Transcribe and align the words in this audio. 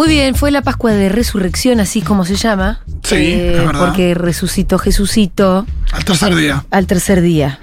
Muy 0.00 0.08
bien, 0.08 0.34
fue 0.34 0.50
la 0.50 0.62
Pascua 0.62 0.92
de 0.92 1.10
Resurrección, 1.10 1.78
así 1.78 2.00
como 2.00 2.24
se 2.24 2.34
llama. 2.36 2.80
Sí, 3.02 3.16
Eh, 3.16 3.56
es 3.58 3.66
verdad. 3.66 3.80
Porque 3.84 4.14
resucitó 4.14 4.78
Jesucito 4.78 5.66
Al 5.92 6.04
tercer 6.06 6.34
día. 6.34 6.64
al 6.70 6.86
tercer 6.86 7.20
día. 7.20 7.58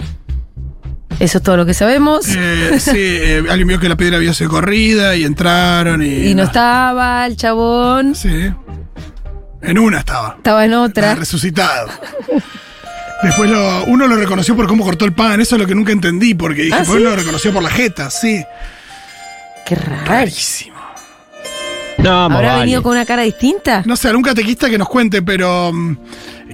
Eso 1.20 1.40
es 1.40 1.44
todo 1.44 1.58
lo 1.58 1.66
que 1.66 1.74
sabemos. 1.74 2.28
Eh, 2.30 2.80
sí, 2.80 2.92
eh, 2.96 3.44
alguien 3.50 3.68
vio 3.70 3.80
que 3.80 3.90
la 3.90 3.98
piedra 3.98 4.18
había 4.18 4.36
sido 4.36 4.52
corrida 4.52 5.16
y 5.16 5.24
entraron 5.24 6.04
y. 6.04 6.28
y 6.28 6.36
no 6.36 6.44
estaba 6.44 7.26
el 7.26 7.38
chabón, 7.38 8.14
Sí. 8.14 8.52
En 9.64 9.80
una 9.80 9.98
estaba. 9.98 10.36
estaba 10.38 10.64
en 10.64 10.70
Estaba 10.74 10.86
otra. 10.86 11.16
resucitado. 11.16 11.90
Después 13.24 13.50
lo- 13.50 13.86
uno 13.86 14.06
lo 14.06 14.16
reconoció 14.16 14.56
por 14.56 14.68
cómo 14.68 14.84
cortó 14.86 15.06
el 15.06 15.14
pan. 15.14 15.42
Eso 15.42 15.56
es 15.56 15.62
lo 15.62 15.68
que 15.68 15.74
nunca 15.74 15.92
entendí, 15.92 16.36
porque 16.36 16.62
dije, 16.62 16.76
¿Ah, 16.76 16.84
pues 16.86 17.00
sí? 17.00 17.04
lo 17.04 17.16
reconoció 17.16 17.52
por 17.52 17.64
la 17.64 17.72
jeta, 17.72 18.12
sí. 18.12 18.46
Qué 19.66 19.74
raro. 19.74 20.06
Rarísimo. 20.06 20.77
No, 22.04 22.26
¿Habrá 22.26 22.50
vale. 22.50 22.60
venido 22.62 22.84
con 22.84 22.92
una 22.94 23.06
cara 23.06 23.24
distinta? 23.24 23.84
No 23.86 23.96
sé, 23.96 24.08
algún 24.10 24.24
catequista 24.24 24.70
que 24.70 24.78
nos 24.78 24.88
cuente, 24.88 25.22
pero 25.22 25.72
mm, 25.74 25.98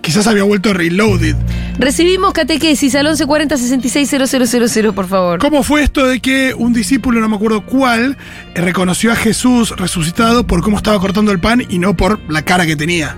quizás 0.02 0.26
había 0.28 0.44
vuelto 0.44 0.74
reloaded. 0.74 1.36
Recibimos 1.78 2.34
catequesis 2.34 2.96
al 2.96 3.06
1140 3.06 3.58
660000, 3.58 4.94
por 4.94 5.08
favor. 5.08 5.40
¿Cómo 5.40 5.64
fue 5.64 5.84
esto 5.84 6.08
de 6.08 6.20
que 6.20 6.54
un 6.58 6.74
discípulo, 6.74 7.20
no 7.20 7.28
me 7.30 7.36
acuerdo 7.36 7.66
cuál, 7.66 8.18
eh, 8.56 8.62
reconoció 8.62 9.12
a 9.12 9.16
Jesús 9.16 9.72
resucitado 9.76 10.46
por 10.48 10.62
cómo 10.62 10.78
estaba 10.78 11.00
cortando 11.00 11.32
el 11.32 11.40
pan 11.40 11.64
y 11.68 11.78
no 11.80 11.96
por 11.96 12.20
la 12.32 12.44
cara 12.44 12.66
que 12.66 12.76
tenía? 12.76 13.16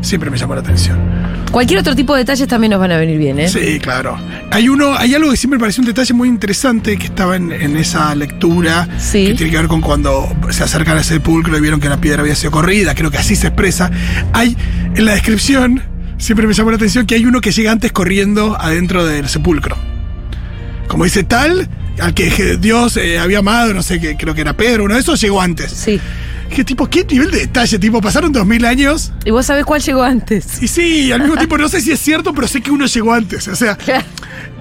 Siempre 0.00 0.30
me 0.30 0.38
llamó 0.38 0.54
la 0.54 0.60
atención. 0.60 0.98
Cualquier 1.50 1.80
otro 1.80 1.96
tipo 1.96 2.14
de 2.14 2.20
detalles 2.20 2.46
también 2.46 2.70
nos 2.70 2.78
van 2.80 2.92
a 2.92 2.96
venir 2.96 3.18
bien, 3.18 3.40
¿eh? 3.40 3.48
Sí, 3.48 3.80
claro. 3.80 4.16
Hay 4.52 4.68
uno, 4.68 4.94
hay 4.96 5.14
algo 5.14 5.30
que 5.32 5.36
siempre 5.36 5.58
me 5.58 5.62
pareció 5.62 5.80
un 5.80 5.86
detalle 5.88 6.14
muy 6.14 6.28
interesante 6.28 6.96
que 6.96 7.06
estaba 7.06 7.34
en, 7.36 7.50
en 7.50 7.76
esa 7.76 8.14
lectura, 8.14 8.88
Sí. 8.98 9.26
que 9.26 9.34
tiene 9.34 9.50
que 9.50 9.56
ver 9.58 9.66
con 9.66 9.80
cuando 9.80 10.28
se 10.50 10.62
acercan 10.62 10.96
al 10.96 11.04
sepulcro 11.04 11.56
y 11.58 11.60
vieron 11.60 11.80
que 11.80 11.88
la 11.88 12.00
piedra 12.00 12.22
había 12.22 12.36
sido 12.36 12.52
corrida, 12.52 12.94
creo 12.94 13.10
que 13.10 13.18
así 13.18 13.34
se 13.34 13.48
expresa. 13.48 13.90
Hay 14.32 14.56
en 14.94 15.04
la 15.04 15.12
descripción, 15.14 15.82
siempre 16.18 16.46
me 16.46 16.54
llamó 16.54 16.70
la 16.70 16.76
atención 16.76 17.04
que 17.04 17.16
hay 17.16 17.26
uno 17.26 17.40
que 17.40 17.50
llega 17.50 17.72
antes 17.72 17.90
corriendo 17.90 18.56
adentro 18.60 19.04
del 19.04 19.28
sepulcro. 19.28 19.76
Como 20.86 21.02
dice 21.02 21.24
tal, 21.24 21.68
al 22.00 22.14
que 22.14 22.58
Dios 22.58 22.96
eh, 22.96 23.18
había 23.18 23.40
amado, 23.40 23.74
no 23.74 23.82
sé, 23.82 24.00
que 24.00 24.16
creo 24.16 24.34
que 24.34 24.40
era 24.42 24.52
Pedro, 24.56 24.84
uno 24.84 24.94
de 24.94 25.00
esos 25.00 25.20
llegó 25.20 25.40
antes. 25.42 25.72
Sí. 25.72 26.00
¿Qué 26.54 26.64
tipo, 26.64 26.88
qué 26.88 27.04
nivel 27.04 27.30
de 27.30 27.38
detalle? 27.40 27.78
Tipo, 27.78 28.00
pasaron 28.00 28.32
dos 28.32 28.44
mil 28.46 28.64
años 28.64 29.12
¿Y 29.24 29.30
vos 29.30 29.46
sabés 29.46 29.64
cuál 29.64 29.80
llegó 29.80 30.02
antes? 30.02 30.62
y 30.62 30.68
sí, 30.68 31.12
al 31.12 31.20
mismo 31.20 31.36
tiempo 31.36 31.56
no 31.56 31.68
sé 31.68 31.80
si 31.80 31.92
es 31.92 32.00
cierto, 32.00 32.34
pero 32.34 32.48
sé 32.48 32.60
que 32.60 32.70
uno 32.70 32.86
llegó 32.86 33.12
antes. 33.12 33.46
O 33.48 33.56
sea, 33.56 33.78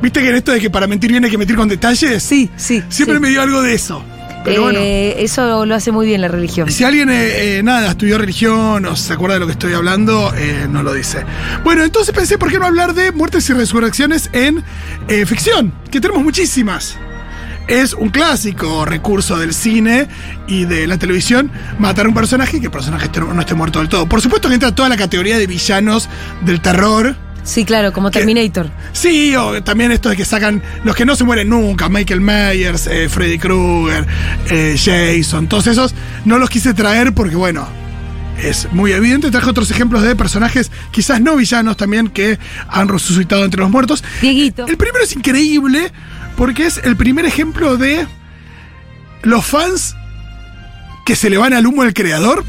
viste 0.02 0.22
que 0.22 0.30
en 0.30 0.36
esto 0.36 0.52
de 0.52 0.60
que 0.60 0.70
para 0.70 0.88
mentir 0.88 1.12
bien 1.12 1.26
hay 1.26 1.32
que 1.32 1.38
mentir 1.38 1.56
con 1.56 1.68
detalles. 1.68 2.22
Sí, 2.24 2.50
sí. 2.56 2.84
Siempre 2.90 3.18
sí. 3.18 3.22
me 3.22 3.30
dio 3.30 3.42
algo 3.42 3.62
de 3.62 3.74
eso. 3.74 4.04
Pero 4.44 4.64
bueno. 4.64 4.80
Eh, 4.80 5.16
Eso 5.24 5.66
lo 5.66 5.76
hace 5.76 5.92
muy 5.92 6.06
bien 6.08 6.22
la 6.22 6.28
religión. 6.28 6.72
Si 6.72 6.84
alguien, 6.84 7.10
eh, 7.10 7.58
eh, 7.58 7.64
nada, 7.64 7.90
estudió 7.90 8.18
religión 8.18 8.86
o 8.86 8.96
se 8.96 9.14
acuerda 9.14 9.36
de 9.36 9.40
lo 9.42 9.46
que 9.48 9.54
estoy 9.54 9.74
hablando, 9.74 10.34
nos 10.70 10.84
lo 10.84 10.94
dice. 10.94 11.26
Bueno, 11.64 11.84
entonces 11.84 12.14
pensé, 12.16 12.38
¿por 12.38 12.50
qué 12.50 12.60
no 12.60 12.66
hablar 12.66 12.94
de 12.94 13.12
muertes 13.12 13.50
y 13.50 13.54
resurrecciones 13.54 14.30
en 14.34 14.64
ficción? 15.26 15.74
Que 15.92 16.00
tenemos 16.00 16.24
muchísimas. 16.24 16.98
Es 17.70 17.94
un 17.94 18.10
clásico 18.10 18.84
recurso 18.84 19.38
del 19.38 19.54
cine 19.54 20.08
y 20.48 20.66
de 20.66 20.88
la 20.88 20.98
televisión 20.98 21.52
matar 21.78 22.08
a 22.08 22.10
un 22.10 22.16
personaje 22.16 22.58
y 22.58 22.60
que 22.62 22.66
el 22.66 22.72
personaje 22.72 23.10
no 23.20 23.40
esté 23.40 23.54
muerto 23.54 23.78
del 23.78 23.88
todo. 23.88 24.10
Por 24.10 24.22
supuesto 24.22 24.48
que 24.48 24.56
entra 24.56 24.74
toda 24.74 24.90
la 24.90 24.98
categoría 24.98 25.38
de 25.38 25.46
villanos 25.46 26.10
del 26.42 26.62
terror. 26.62 27.16
Sí, 27.44 27.66
claro, 27.66 27.94
como. 27.94 28.10
Terminator. 28.10 28.72
Sí, 28.92 29.36
o 29.36 29.62
también 29.62 29.92
esto 29.92 30.10
de 30.10 30.18
que 30.18 30.26
sacan 30.26 30.64
los 30.84 30.96
que 30.96 31.06
no 31.06 31.16
se 31.16 31.24
mueren 31.24 31.50
nunca, 31.50 31.90
Michael 31.90 32.22
Myers, 32.22 32.88
eh, 32.88 33.08
Freddy 33.08 33.38
Krueger, 33.38 34.08
eh, 34.50 34.76
Jason, 34.76 35.48
todos 35.48 35.68
esos, 35.68 35.94
no 36.26 36.40
los 36.40 36.50
quise 36.50 36.74
traer 36.74 37.14
porque, 37.14 37.36
bueno, 37.36 37.68
es 38.42 38.68
muy 38.72 38.94
evidente. 38.94 39.30
Traje 39.30 39.48
otros 39.48 39.70
ejemplos 39.70 40.02
de 40.02 40.16
personajes, 40.16 40.72
quizás 40.90 41.22
no 41.22 41.36
villanos 41.36 41.78
también, 41.78 42.10
que 42.10 42.40
han 42.68 42.88
resucitado 42.88 43.46
entre 43.46 43.62
los 43.62 43.70
muertos. 43.70 44.04
Dieguito. 44.22 44.66
El 44.66 44.76
primero 44.76 45.04
es 45.04 45.16
increíble 45.16 45.92
porque 46.40 46.66
es 46.66 46.78
el 46.86 46.96
primer 46.96 47.26
ejemplo 47.26 47.76
de 47.76 48.08
los 49.24 49.46
fans 49.46 49.94
que 51.06 51.18
se 51.18 51.30
le 51.30 51.38
van 51.38 51.52
al 51.54 51.68
humo 51.68 51.82
al 51.82 51.94
creador 51.94 52.46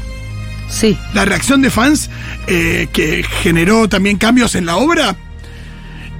Sí. 0.69 0.97
la 1.13 1.25
reacción 1.25 1.61
de 1.61 1.69
fans 1.69 2.09
eh, 2.47 2.87
que 2.93 3.21
generó 3.41 3.89
también 3.89 4.17
cambios 4.17 4.55
en 4.55 4.65
la 4.65 4.77
obra. 4.77 5.17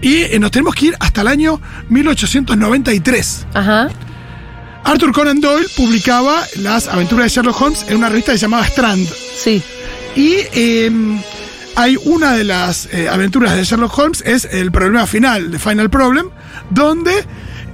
Y 0.01 0.23
eh, 0.23 0.37
nos 0.39 0.51
tenemos 0.51 0.75
que 0.75 0.87
ir 0.87 0.95
hasta 0.99 1.21
el 1.21 1.27
año 1.29 1.61
1893. 1.87 3.47
Ajá. 3.53 3.87
Arthur 4.83 5.13
Conan 5.13 5.39
Doyle 5.39 5.67
publicaba 5.77 6.43
las 6.57 6.89
aventuras 6.89 7.23
de 7.27 7.29
Sherlock 7.29 7.61
Holmes 7.61 7.85
en 7.87 7.95
una 7.95 8.09
revista 8.09 8.33
que 8.33 8.37
se 8.37 8.41
llamaba 8.47 8.65
Strand. 8.67 9.07
Sí. 9.37 9.63
Y 10.17 10.33
eh, 10.53 10.91
hay 11.77 11.97
una 12.03 12.33
de 12.33 12.43
las 12.43 12.89
eh, 12.91 13.07
aventuras 13.09 13.55
de 13.55 13.63
Sherlock 13.63 13.97
Holmes, 13.97 14.21
es 14.25 14.43
el 14.51 14.73
problema 14.73 15.07
final, 15.07 15.51
The 15.51 15.59
Final 15.59 15.89
Problem, 15.89 16.27
donde 16.69 17.13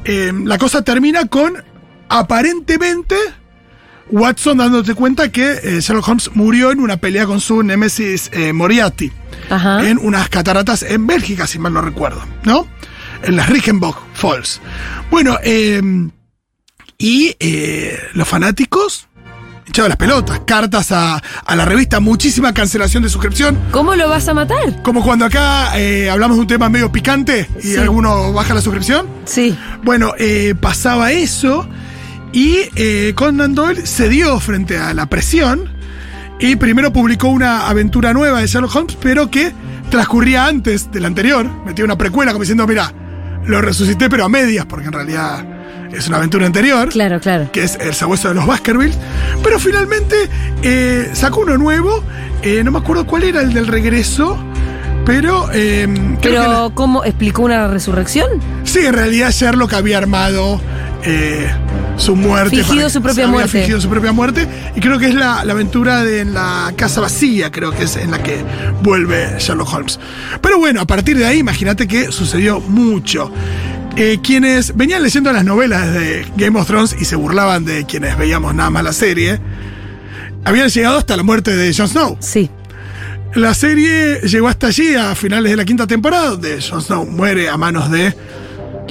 eh, 0.06 0.32
la 0.46 0.58
cosa 0.58 0.82
termina 0.82 1.26
con 1.26 1.64
aparentemente 2.10 3.16
Watson 4.10 4.58
dándote 4.58 4.94
cuenta 4.96 5.32
que 5.32 5.60
eh, 5.64 5.82
Sherlock 5.82 6.08
Holmes 6.08 6.32
murió 6.34 6.72
en 6.72 6.80
una 6.80 6.98
pelea 6.98 7.26
con 7.26 7.42
su 7.42 7.62
némesis 7.64 8.30
eh, 8.34 8.54
Moriarty 8.54 9.12
Ajá. 9.50 9.88
en 9.88 9.98
unas 9.98 10.30
cataratas 10.30 10.84
en 10.84 11.08
Bélgica, 11.08 11.48
si 11.48 11.60
mal 11.60 11.74
no 11.74 11.82
recuerdo, 11.82 12.24
¿no? 12.44 12.68
En 13.24 13.36
las 13.36 13.50
Reichenbach 13.50 13.98
Falls. 14.14 14.62
Bueno, 15.10 15.38
eh, 15.44 15.82
y 16.98 17.36
los 18.14 18.28
fanáticos 18.28 19.07
hinchados 19.68 19.90
las 19.90 19.98
pelotas, 19.98 20.42
cartas 20.46 20.92
a, 20.92 21.22
a 21.46 21.56
la 21.56 21.66
revista, 21.66 22.00
muchísima 22.00 22.54
cancelación 22.54 23.04
de 23.04 23.10
suscripción. 23.10 23.58
¿Cómo 23.72 23.96
lo 23.96 24.10
vas 24.10 24.28
a 24.28 24.34
matar? 24.34 24.82
Como 24.82 25.04
cuando 25.04 25.26
acá 25.26 25.78
eh, 25.78 26.10
hablamos 26.10 26.38
de 26.38 26.42
un 26.42 26.48
tema 26.48 26.70
medio 26.70 26.92
picante 26.92 27.48
y 27.60 27.68
Sí. 27.68 27.78
alguno 27.78 28.32
baja 28.34 28.54
la 28.54 28.62
suscripción. 28.62 29.08
Sí. 29.26 29.58
Bueno, 29.84 30.14
eh, 30.18 30.56
pasaba 30.60 31.12
eso 31.12 31.68
y 32.34 32.58
eh, 32.76 33.14
Conan 33.16 33.56
Doyle 33.56 33.86
cedió 33.86 34.40
frente 34.40 34.78
a 34.78 34.94
la 34.94 35.06
presión 35.08 35.70
y 36.40 36.56
primero 36.56 36.94
publicó 36.94 37.28
una 37.30 37.68
aventura 37.68 38.14
nueva 38.14 38.40
de 38.42 38.48
Sherlock 38.48 38.76
Holmes, 38.76 38.98
pero 39.02 39.30
que 39.32 39.52
transcurría 39.90 40.46
antes 40.46 40.92
de 40.92 41.00
la 41.00 41.08
anterior. 41.08 41.50
Metió 41.66 41.84
una 41.84 41.98
precuela 41.98 42.32
como 42.32 42.44
diciendo, 42.44 42.68
mira, 42.68 42.94
lo 43.46 43.62
resucité 43.62 44.10
pero 44.10 44.26
a 44.26 44.30
medias, 44.30 44.66
porque 44.66 44.88
en 44.88 44.94
realidad 44.94 45.46
es 45.92 46.08
una 46.08 46.18
aventura 46.18 46.46
anterior. 46.46 46.90
Claro, 46.90 47.20
claro. 47.20 47.50
Que 47.52 47.64
es 47.64 47.76
el 47.80 47.94
sabueso 47.94 48.28
de 48.30 48.34
los 48.36 48.46
Baskervilles. 48.46 48.98
Pero 49.44 49.60
finalmente 49.60 50.16
eh, 50.64 51.10
sacó 51.14 51.42
uno 51.42 51.58
nuevo. 51.58 52.04
eh, 52.42 52.62
no 52.64 52.72
me 52.72 52.80
acuerdo 52.80 53.06
cuál 53.06 53.24
era 53.24 53.42
el 53.42 53.54
del 53.54 53.68
regreso. 53.68 54.38
Pero. 55.06 55.50
eh, 55.54 55.88
la- 55.88 56.20
Pero, 56.22 56.72
¿cómo 56.74 57.04
explicó 57.06 57.44
una 57.44 57.68
resurrección? 57.68 58.28
Sí, 58.64 58.80
en 58.80 58.94
realidad 58.94 59.32
Sherlock 59.32 59.74
había 59.74 59.98
armado 59.98 60.60
eh, 61.04 61.48
su 61.96 62.16
muerte. 62.18 62.58
Fingido 62.58 62.90
su 62.90 63.02
propia 63.02 63.26
muerte. 63.28 63.50
fingido 63.60 63.80
su 63.80 63.88
propia 63.90 64.12
muerte. 64.12 64.46
Y 64.76 64.82
creo 64.82 65.00
que 65.00 65.08
es 65.08 65.16
la, 65.16 65.46
la 65.46 65.54
aventura 65.54 66.04
de 66.04 66.26
la 66.26 66.74
casa 66.76 67.00
vacía, 67.00 67.52
creo 67.52 67.72
que 67.72 67.84
es 67.84 67.96
en 67.96 68.12
la 68.12 68.22
que 68.22 68.44
vuelve 68.84 69.36
Sherlock 69.40 69.74
Holmes. 69.74 69.98
Pero 70.42 70.58
bueno, 70.60 70.82
a 70.82 70.86
partir 70.86 71.18
de 71.18 71.26
ahí, 71.26 71.38
imagínate 71.40 71.88
que 71.88 72.12
sucedió 72.12 72.60
mucho. 72.60 73.32
Eh, 74.00 74.20
quienes 74.22 74.78
venían 74.78 75.02
leyendo 75.02 75.34
las 75.34 75.44
novelas 75.44 75.92
de 75.92 76.24
Game 76.36 76.60
of 76.60 76.68
Thrones 76.68 76.96
y 77.00 77.06
se 77.06 77.16
burlaban 77.16 77.66
de 77.66 77.84
quienes 77.86 78.16
veíamos 78.16 78.54
nada 78.54 78.70
más 78.70 78.84
la 78.84 78.94
serie, 78.94 79.40
habían 80.46 80.70
llegado 80.70 81.00
hasta 81.00 81.18
la 81.18 81.24
muerte 81.24 81.56
de 81.56 81.74
Jon 81.74 81.88
Snow. 81.88 82.16
Sí. 82.20 82.52
La 83.34 83.56
serie 83.56 84.20
llegó 84.22 84.50
hasta 84.50 84.68
allí, 84.68 84.94
a 84.94 85.16
finales 85.16 85.50
de 85.50 85.58
la 85.58 85.66
quinta 85.66 85.88
temporada, 85.88 86.30
donde 86.30 86.62
Jon 86.62 86.80
Snow 86.80 87.08
muere 87.08 87.50
a 87.50 87.58
manos 87.58 87.90
de 87.90 88.14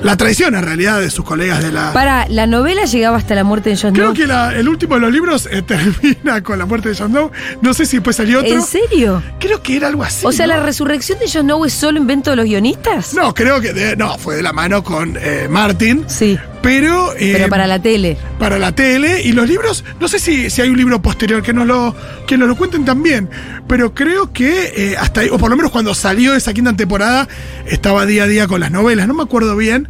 la 0.03 0.17
traición, 0.17 0.55
en 0.55 0.63
realidad, 0.65 1.01
de 1.01 1.11
sus 1.11 1.25
colegas 1.25 1.63
de 1.63 1.73
la. 1.73 1.93
Para, 1.93 2.29
la 2.29 2.47
novela 2.47 2.85
llegaba 2.85 3.17
hasta 3.17 3.35
la 3.35 3.45
muerte 3.45 3.71
de 3.71 3.77
Jon 3.77 3.95
Creo 3.95 4.13
que 4.13 4.27
la- 4.27 4.55
el 4.55 4.69
último 4.69 4.95
de 4.97 5.01
los 5.01 5.13
libros 5.13 5.49
eh, 5.51 5.63
termina 5.67 6.43
con 6.43 6.59
la 6.59 6.67
muerte 6.67 6.91
de 6.91 6.95
Jon 6.97 7.11
Snow. 7.11 7.31
No 7.63 7.75
sé 7.75 7.87
si 7.87 7.97
después 7.97 8.17
salió 8.17 8.41
otro. 8.41 8.53
¿En 8.53 8.63
serio? 8.63 9.23
Creo 9.41 9.63
que 9.63 9.77
era 9.77 9.89
algo 9.89 10.03
así. 10.03 10.27
O 10.27 10.33
sea, 10.33 10.47
¿no? 10.47 10.55
¿la 10.55 10.61
resurrección 10.63 11.19
de 11.19 11.27
Jon 11.27 11.43
Snow 11.43 11.65
es 11.65 11.73
solo 11.73 11.99
invento 11.99 12.31
de 12.31 12.37
los 12.37 12.45
guionistas? 12.47 13.15
No, 13.15 13.33
creo 13.35 13.61
que 13.61 13.73
de- 13.73 13.97
no, 13.97 14.17
fue 14.19 14.37
de 14.37 14.43
la 14.43 14.53
mano 14.53 14.83
con 14.85 15.17
eh, 15.21 15.47
Martin. 15.49 16.05
Sí. 16.09 16.39
Pero, 16.63 17.13
eh, 17.17 17.33
Pero 17.37 17.49
para 17.49 17.67
la 17.67 17.81
tele. 17.81 18.17
para 18.39 18.59
la 18.59 18.73
tele 18.73 19.23
y 19.23 19.33
los 19.33 19.49
libros, 19.49 19.85
no 20.01 20.09
sé 20.09 20.19
si, 20.19 20.51
si 20.51 20.63
hay 20.63 20.69
un 20.69 20.77
libro 20.77 21.01
posterior 21.01 21.43
que 21.43 21.53
nos 21.53 21.67
lo, 21.67 21.95
que 22.27 22.37
nos 22.37 22.49
lo 22.49 22.57
cuenten 22.57 22.85
también, 22.85 23.29
pero 23.69 23.95
creo 23.95 24.33
que 24.33 24.73
eh, 24.77 24.97
hasta 24.99 25.21
ahí, 25.21 25.29
o 25.31 25.39
por 25.39 25.51
lo 25.51 25.57
menos 25.57 25.71
cuando 25.71 25.95
salió 25.95 26.35
esa 26.35 26.53
quinta 26.53 26.75
temporada, 26.75 27.29
estaba 27.67 28.05
día 28.05 28.25
a 28.25 28.27
día 28.27 28.49
con 28.49 28.61
las 28.61 28.71
novelas, 28.73 29.07
no 29.07 29.15
me 29.15 29.23
acuerdo 29.23 29.57
bien, 29.57 29.89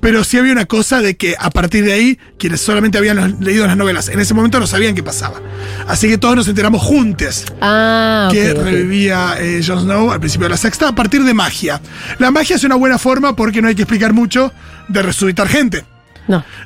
pero 0.00 0.22
sí 0.22 0.36
había 0.38 0.52
una 0.52 0.66
cosa 0.66 1.00
de 1.00 1.16
que 1.16 1.34
a 1.38 1.50
partir 1.50 1.84
de 1.84 1.92
ahí, 1.92 2.18
quienes 2.38 2.60
solamente 2.60 2.98
habían 2.98 3.38
leído 3.40 3.66
las 3.66 3.76
novelas, 3.76 4.08
en 4.08 4.20
ese 4.20 4.34
momento 4.34 4.60
no 4.60 4.66
sabían 4.66 4.94
qué 4.94 5.02
pasaba. 5.02 5.40
Así 5.86 6.08
que 6.08 6.18
todos 6.18 6.36
nos 6.36 6.46
enteramos 6.46 6.82
juntos 6.82 7.46
Ah, 7.60 8.28
que 8.30 8.54
revivía 8.54 9.36
eh, 9.40 9.60
Jon 9.66 9.80
Snow 9.80 10.12
al 10.12 10.20
principio 10.20 10.44
de 10.44 10.50
la 10.50 10.56
sexta 10.56 10.88
a 10.88 10.94
partir 10.94 11.24
de 11.24 11.34
magia. 11.34 11.80
La 12.18 12.30
magia 12.30 12.56
es 12.56 12.64
una 12.64 12.74
buena 12.76 12.98
forma 12.98 13.34
porque 13.34 13.60
no 13.62 13.68
hay 13.68 13.74
que 13.74 13.82
explicar 13.82 14.12
mucho 14.12 14.52
de 14.88 15.02
resucitar 15.02 15.48
gente. 15.48 15.84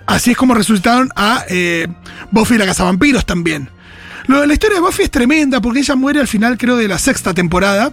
Así 0.06 0.32
es 0.32 0.36
como 0.36 0.54
resucitaron 0.54 1.10
a 1.14 1.44
eh, 1.48 1.86
Buffy 2.30 2.58
la 2.58 2.66
cazavampiros 2.66 3.24
también. 3.24 3.68
La 4.26 4.52
historia 4.52 4.76
de 4.76 4.82
Buffy 4.82 5.04
es 5.04 5.10
tremenda 5.10 5.60
porque 5.60 5.80
ella 5.80 5.96
muere 5.96 6.20
al 6.20 6.28
final, 6.28 6.56
creo, 6.56 6.76
de 6.76 6.88
la 6.88 6.98
sexta 6.98 7.34
temporada, 7.34 7.92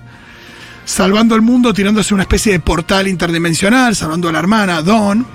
salvando 0.86 1.36
al 1.36 1.42
mundo, 1.42 1.74
tirándose 1.74 2.14
una 2.14 2.24
especie 2.24 2.52
de 2.52 2.60
portal 2.60 3.08
interdimensional, 3.08 3.96
salvando 3.96 4.30
a 4.30 4.32
la 4.32 4.40
hermana, 4.40 4.82
Dawn. 4.82 5.26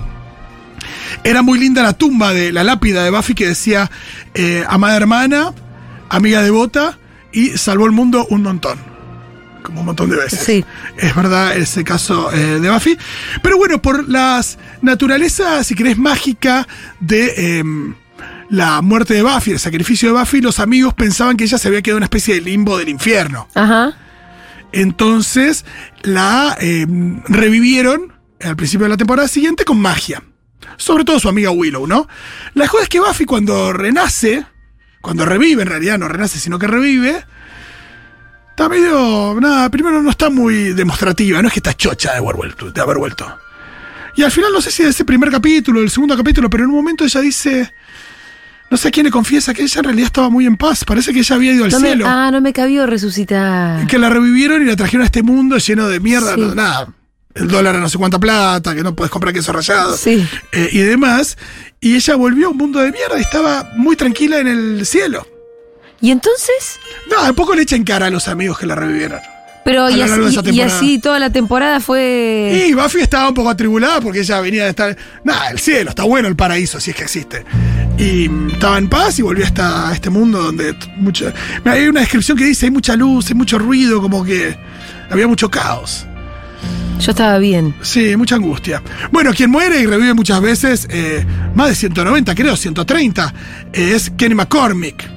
Era 1.23 1.41
muy 1.41 1.59
linda 1.59 1.83
la 1.83 1.93
tumba 1.93 2.33
de 2.33 2.51
la 2.51 2.63
lápida 2.63 3.03
de 3.03 3.09
Buffy 3.09 3.33
que 3.33 3.47
decía 3.47 3.89
eh, 4.33 4.63
amada 4.67 4.97
hermana, 4.97 5.53
amiga 6.09 6.41
devota 6.41 6.97
y 7.31 7.57
salvó 7.57 7.85
el 7.85 7.91
mundo 7.91 8.25
un 8.29 8.43
montón. 8.43 8.94
Como 9.65 9.79
un 9.79 9.85
montón 9.87 10.09
de 10.09 10.17
veces. 10.17 10.39
Sí. 10.39 10.63
Es 10.97 11.15
verdad 11.15 11.57
ese 11.57 11.83
caso 11.83 12.31
eh, 12.31 12.59
de 12.59 12.69
Buffy. 12.69 12.97
Pero 13.41 13.57
bueno, 13.57 13.81
por 13.81 14.07
las 14.07 14.57
naturaleza, 14.81 15.63
si 15.63 15.75
querés, 15.75 15.97
mágica 15.97 16.67
de 16.99 17.59
em, 17.59 17.95
la 18.49 18.81
muerte 18.81 19.15
de 19.15 19.23
Buffy, 19.23 19.51
el 19.51 19.59
sacrificio 19.59 20.13
de 20.13 20.19
Buffy, 20.19 20.41
los 20.41 20.59
amigos 20.59 20.93
pensaban 20.93 21.35
que 21.35 21.45
ella 21.45 21.57
se 21.57 21.67
había 21.67 21.81
quedado 21.81 21.97
en 21.97 22.01
una 22.01 22.05
especie 22.05 22.35
de 22.35 22.41
limbo 22.41 22.77
del 22.77 22.89
infierno. 22.89 23.47
Ajá. 23.55 23.97
Entonces 24.71 25.65
la 26.03 26.55
em, 26.59 27.23
revivieron 27.27 28.13
al 28.41 28.55
principio 28.55 28.85
de 28.85 28.89
la 28.89 28.97
temporada 28.97 29.27
siguiente 29.27 29.65
con 29.65 29.79
magia. 29.79 30.21
Sobre 30.77 31.05
todo 31.05 31.19
su 31.19 31.29
amiga 31.29 31.51
Willow, 31.51 31.87
¿no? 31.87 32.07
La 32.53 32.67
cosa 32.67 32.83
es 32.83 32.89
que 32.89 32.99
Buffy 32.99 33.25
cuando 33.25 33.71
renace, 33.71 34.45
cuando 35.01 35.25
revive, 35.25 35.63
en 35.63 35.69
realidad 35.69 35.97
no 35.97 36.07
renace, 36.07 36.39
sino 36.39 36.59
que 36.59 36.67
revive, 36.67 37.25
está 38.55 38.69
medio. 38.69 39.37
Nada, 39.41 39.69
primero 39.69 40.01
no 40.01 40.09
está 40.09 40.29
muy 40.29 40.73
demostrativa, 40.73 41.41
no 41.41 41.47
es 41.49 41.53
que 41.53 41.59
está 41.59 41.73
chocha 41.73 42.11
de 42.13 42.17
haber 42.19 42.35
vuelto. 42.35 42.71
De 42.71 42.81
haber 42.81 42.97
vuelto. 42.97 43.37
Y 44.15 44.23
al 44.23 44.31
final, 44.31 44.51
no 44.53 44.61
sé 44.61 44.71
si 44.71 44.81
de 44.83 44.89
ese 44.89 45.03
primer 45.03 45.29
capítulo, 45.29 45.81
del 45.81 45.89
segundo 45.89 46.15
capítulo, 46.15 46.49
pero 46.49 46.63
en 46.63 46.69
un 46.69 46.75
momento 46.77 47.03
ella 47.03 47.21
dice. 47.21 47.73
No 48.71 48.77
sé 48.77 48.87
a 48.87 48.91
quién 48.91 49.05
le 49.05 49.11
confiesa 49.11 49.53
que 49.53 49.61
ella 49.61 49.77
en 49.77 49.83
realidad 49.83 50.07
estaba 50.07 50.29
muy 50.31 50.47
en 50.47 50.57
paz. 50.57 50.83
Parece 50.85 51.13
que 51.13 51.19
ella 51.19 51.35
había 51.35 51.53
ido 51.53 51.65
al 51.65 51.71
No 51.71 51.79
me- 51.79 51.87
cielo. 51.89 52.05
ah, 52.07 52.31
no 52.31 52.41
me 52.41 52.51
cabió 52.51 52.87
resucitar. 52.87 53.85
Que 53.85 53.99
la 53.99 54.09
revivieron 54.09 54.63
y 54.63 54.65
la 54.65 54.75
trajeron 54.75 55.03
a 55.03 55.05
este 55.05 55.21
mundo 55.21 55.57
lleno 55.59 55.87
de 55.87 55.99
mierda, 55.99 56.33
Sí. 56.33 56.41
no, 56.41 56.55
nada. 56.55 56.87
El 57.35 57.47
dólar 57.47 57.75
a 57.75 57.79
no 57.79 57.89
sé 57.89 57.99
cuánta 57.99 58.17
plata, 58.17 58.73
que 58.73 58.81
no 58.81 58.95
puedes 58.95 59.11
comprar 59.11 59.33
queso 59.35 59.51
rallado. 59.53 59.95
Sí. 59.95 60.27
eh, 60.51 60.69
y 60.71 60.79
demás. 60.79 61.37
Y 61.79 61.95
ella 61.95 62.15
volvió 62.15 62.47
a 62.47 62.49
un 62.51 62.57
mundo 62.57 62.79
de 62.79 62.91
mierda 62.91 63.19
y 63.19 63.21
estaba 63.21 63.69
muy 63.75 63.95
tranquila 63.95 64.39
en 64.39 64.47
el 64.47 64.85
cielo. 64.87 65.27
¿Y 66.01 66.11
entonces? 66.11 66.79
No, 67.09 67.27
un 67.27 67.35
poco 67.35 67.55
le 67.55 67.63
echa 67.63 67.75
en 67.75 67.83
cara 67.83 68.07
a 68.07 68.09
los 68.09 68.27
amigos 68.27 68.59
que 68.59 68.65
la 68.65 68.75
revivieron. 68.75 69.19
Pero 69.65 69.89
y 69.89 69.99
así, 69.99 70.51
y 70.51 70.61
así 70.61 70.99
toda 70.99 71.17
la 71.17 71.31
temporada 71.31 71.79
fue. 71.79 72.67
Y 72.69 72.75
Buffy 72.75 72.99
estaba 72.99 73.29
un 73.29 73.33
poco 73.33 73.49
atribulada 73.49 73.99
porque 73.99 74.19
ella 74.19 74.39
venía 74.39 74.65
de 74.65 74.69
estar. 74.69 74.95
Nada, 75.23 75.49
el 75.49 75.57
cielo, 75.57 75.89
está 75.89 76.03
bueno 76.03 76.27
el 76.27 76.35
paraíso, 76.35 76.79
si 76.79 76.91
es 76.91 76.95
que 76.95 77.03
existe. 77.03 77.43
Y 77.97 78.29
mm, 78.29 78.49
estaba 78.51 78.77
en 78.77 78.87
paz 78.87 79.17
y 79.17 79.23
volvió 79.23 79.43
hasta 79.43 79.91
este 79.91 80.11
mundo 80.11 80.43
donde 80.43 80.75
mucho. 80.97 81.33
Hay 81.63 81.87
una 81.87 82.01
descripción 82.01 82.37
que 82.37 82.45
dice: 82.45 82.67
hay 82.67 82.71
mucha 82.71 82.95
luz, 82.95 83.29
hay 83.29 83.33
mucho 83.33 83.57
ruido, 83.57 84.03
como 84.03 84.23
que 84.23 84.55
había 85.09 85.27
mucho 85.27 85.49
caos. 85.49 86.05
Yo 86.99 87.11
estaba 87.11 87.39
bien. 87.39 87.73
Sí, 87.81 88.15
mucha 88.15 88.35
angustia. 88.35 88.83
Bueno, 89.11 89.33
quien 89.33 89.49
muere 89.49 89.79
y 89.79 89.87
revive 89.87 90.13
muchas 90.13 90.41
veces, 90.41 90.87
eh, 90.91 91.25
más 91.55 91.69
de 91.69 91.75
190, 91.75 92.35
creo, 92.35 92.55
130, 92.55 93.33
eh, 93.73 93.93
es 93.95 94.11
Kenny 94.11 94.35
McCormick, 94.35 95.14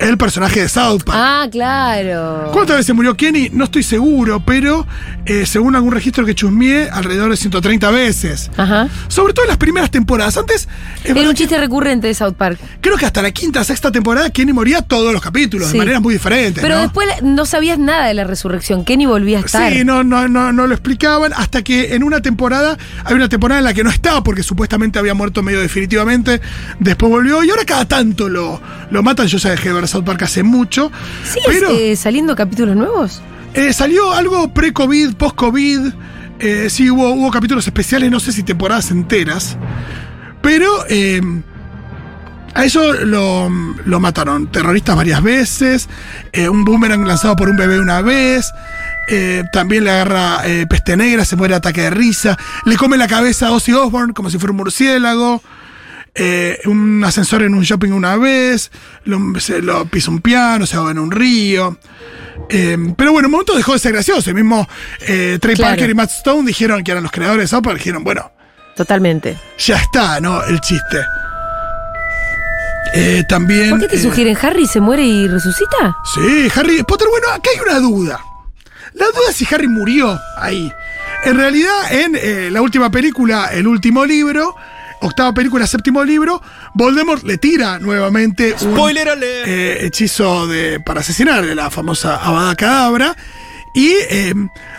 el 0.00 0.16
personaje 0.18 0.62
de 0.62 0.68
South 0.68 1.02
Park. 1.04 1.18
Ah, 1.20 1.46
claro. 1.50 2.50
¿Cuántas 2.52 2.76
veces 2.78 2.94
murió 2.94 3.16
Kenny? 3.16 3.50
No 3.52 3.64
estoy 3.64 3.82
seguro, 3.82 4.40
pero 4.44 4.86
eh, 5.26 5.44
según 5.46 5.76
algún 5.76 5.92
registro 5.92 6.24
que 6.24 6.34
chusmeé, 6.34 6.88
alrededor 6.90 7.30
de 7.30 7.36
130 7.36 7.90
veces. 7.90 8.50
Ajá. 8.56 8.88
Sobre 9.08 9.32
todo 9.34 9.44
en 9.44 9.48
las 9.50 9.58
primeras 9.58 9.90
temporadas. 9.90 10.36
Antes, 10.36 10.68
es 11.04 11.10
Era 11.14 11.28
un 11.28 11.34
chiste 11.34 11.58
recurrente 11.58 12.06
de 12.06 12.14
South 12.14 12.34
Park. 12.34 12.58
creo 12.80 12.96
que 12.96 13.06
hasta 13.06 13.20
la 13.22 13.30
quinta, 13.30 13.62
sexta 13.62 13.92
temporada, 13.92 14.30
Kenny 14.30 14.52
moría 14.52 14.82
todos 14.82 15.12
los 15.12 15.20
capítulos, 15.22 15.68
Sí. 15.68 15.72
de 15.74 15.78
maneras 15.78 16.00
muy 16.00 16.14
diferentes. 16.14 16.62
Pero 16.62 16.76
¿no? 16.76 16.80
después 16.82 17.06
no 17.22 17.44
sabías 17.46 17.78
nada 17.78 18.06
de 18.06 18.14
la 18.14 18.24
resurrección. 18.24 18.84
Kenny 18.84 19.06
volvía 19.06 19.38
a 19.38 19.40
estar. 19.42 19.72
Sí, 19.72 19.84
no, 19.84 20.02
no, 20.02 20.28
no, 20.28 20.52
no 20.52 20.66
lo 20.66 20.74
explicaban 20.74 21.32
hasta 21.36 21.62
que 21.62 21.94
en 21.94 22.02
una 22.02 22.22
temporada, 22.22 22.78
hay 23.04 23.14
una 23.14 23.28
temporada 23.28 23.58
en 23.58 23.64
la 23.64 23.74
que 23.74 23.84
no 23.84 23.90
estaba 23.90 24.22
porque 24.24 24.42
supuestamente 24.42 24.98
había 24.98 25.14
muerto 25.14 25.42
medio 25.42 25.60
definitivamente, 25.60 26.40
después 26.78 27.10
volvió 27.10 27.44
y 27.44 27.50
ahora 27.50 27.64
cada 27.64 27.86
tanto 27.86 28.28
lo, 28.28 28.60
lo 28.90 29.02
matan. 29.02 29.26
Yo 29.26 29.36
ya 29.38 29.50
dejé 29.50 29.68
de 29.68 29.74
ver 29.74 29.84
South 29.90 30.04
Park 30.04 30.22
hace 30.22 30.42
mucho, 30.42 30.90
¿Sigue 31.24 31.44
pero 31.46 31.70
eh, 31.70 31.96
saliendo 31.96 32.34
capítulos 32.36 32.76
nuevos? 32.76 33.20
eh, 33.54 33.72
salió 33.72 34.12
algo 34.12 34.52
pre-COVID, 34.54 35.14
post-COVID, 35.14 35.92
eh, 36.38 36.68
sí 36.70 36.90
hubo, 36.90 37.10
hubo 37.10 37.30
capítulos 37.30 37.66
especiales, 37.66 38.10
no 38.10 38.20
sé 38.20 38.32
si 38.32 38.42
temporadas 38.42 38.90
enteras, 38.90 39.56
pero... 40.42 40.68
eh, 40.88 41.20
a 42.52 42.64
eso 42.64 42.92
lo, 43.04 43.48
lo 43.86 44.00
mataron 44.00 44.48
terroristas 44.50 44.96
varias 44.96 45.22
veces, 45.22 45.88
un 46.50 46.64
boomerang 46.64 47.06
lanzado 47.06 47.36
por 47.36 47.48
un 47.48 47.56
bebé 47.56 47.78
una 47.78 48.02
vez, 48.02 48.50
eh, 49.08 49.44
también 49.52 49.84
le 49.84 49.90
agarra 49.92 50.40
eh, 50.44 50.66
peste 50.68 50.96
negra, 50.96 51.24
se 51.24 51.36
muere 51.36 51.54
ataque 51.54 51.82
de 51.82 51.90
risa, 51.90 52.36
le 52.64 52.76
come 52.76 52.96
la 52.96 53.06
cabeza 53.06 53.46
a 53.46 53.52
Ozzy 53.52 53.72
Osbourne 53.72 54.12
como 54.14 54.30
si 54.30 54.38
fuera 54.38 54.50
un 54.50 54.56
murciélago, 54.56 55.40
eh, 56.14 56.58
un 56.66 57.02
ascensor 57.04 57.42
en 57.42 57.54
un 57.54 57.62
shopping 57.62 57.90
una 57.92 58.16
vez, 58.16 58.70
lo, 59.04 59.38
se 59.40 59.62
lo 59.62 59.84
pisa 59.86 60.10
un 60.10 60.20
piano, 60.20 60.66
se 60.66 60.76
ahoga 60.76 60.90
en 60.92 60.98
un 60.98 61.10
río. 61.10 61.78
Eh, 62.48 62.76
pero 62.96 63.12
bueno, 63.12 63.26
en 63.26 63.26
un 63.26 63.32
momento 63.32 63.54
dejó 63.56 63.74
de 63.74 63.78
ser 63.78 63.92
gracioso. 63.92 64.30
El 64.30 64.36
mismo 64.36 64.66
eh, 65.06 65.38
Trey 65.40 65.54
Claro. 65.54 65.72
Parker 65.72 65.90
y 65.90 65.94
Matt 65.94 66.10
Stone 66.10 66.46
dijeron 66.46 66.82
que 66.82 66.90
eran 66.90 67.02
los 67.02 67.12
creadores 67.12 67.44
de 67.44 67.48
South 67.48 67.62
Park, 67.62 67.78
dijeron, 67.78 68.02
bueno, 68.02 68.30
Totalmente. 68.76 69.38
ya 69.58 69.76
está, 69.76 70.20
¿no? 70.20 70.42
El 70.44 70.60
chiste. 70.60 70.98
Eh, 72.92 73.22
también. 73.28 73.70
¿Por 73.70 73.80
qué 73.80 73.88
te 73.88 74.02
sugieren 74.02 74.36
Harry 74.42 74.66
se 74.66 74.80
muere 74.80 75.04
y 75.04 75.28
resucita? 75.28 75.96
Sí, 76.14 76.48
Harry 76.54 76.82
Potter, 76.82 77.06
bueno, 77.08 77.28
acá 77.28 77.50
hay 77.54 77.60
una 77.60 77.78
duda. 77.78 78.20
La 78.94 79.06
duda 79.06 79.30
es 79.30 79.36
si 79.36 79.46
Harry 79.54 79.68
murió 79.68 80.18
ahí. 80.36 80.72
En 81.24 81.36
realidad, 81.36 81.92
en 81.92 82.16
eh, 82.20 82.48
la 82.50 82.62
última 82.62 82.90
película, 82.90 83.50
el 83.52 83.66
último 83.68 84.04
libro, 84.04 84.56
octava 85.00 85.32
película, 85.34 85.66
séptimo 85.66 86.04
libro, 86.04 86.42
Voldemort 86.74 87.22
le 87.24 87.38
tira 87.38 87.78
nuevamente 87.78 88.52
un 88.60 88.74
Spoiler 88.74 89.08
alert. 89.08 89.46
eh, 89.48 89.78
hechizo 89.86 90.46
de, 90.46 90.80
para 90.80 91.00
asesinar, 91.00 91.44
de 91.44 91.54
la 91.54 91.70
famosa 91.70 92.16
Avada 92.16 92.54
Cadabra. 92.56 93.16
Y 93.74 93.92
eh, 94.10 94.34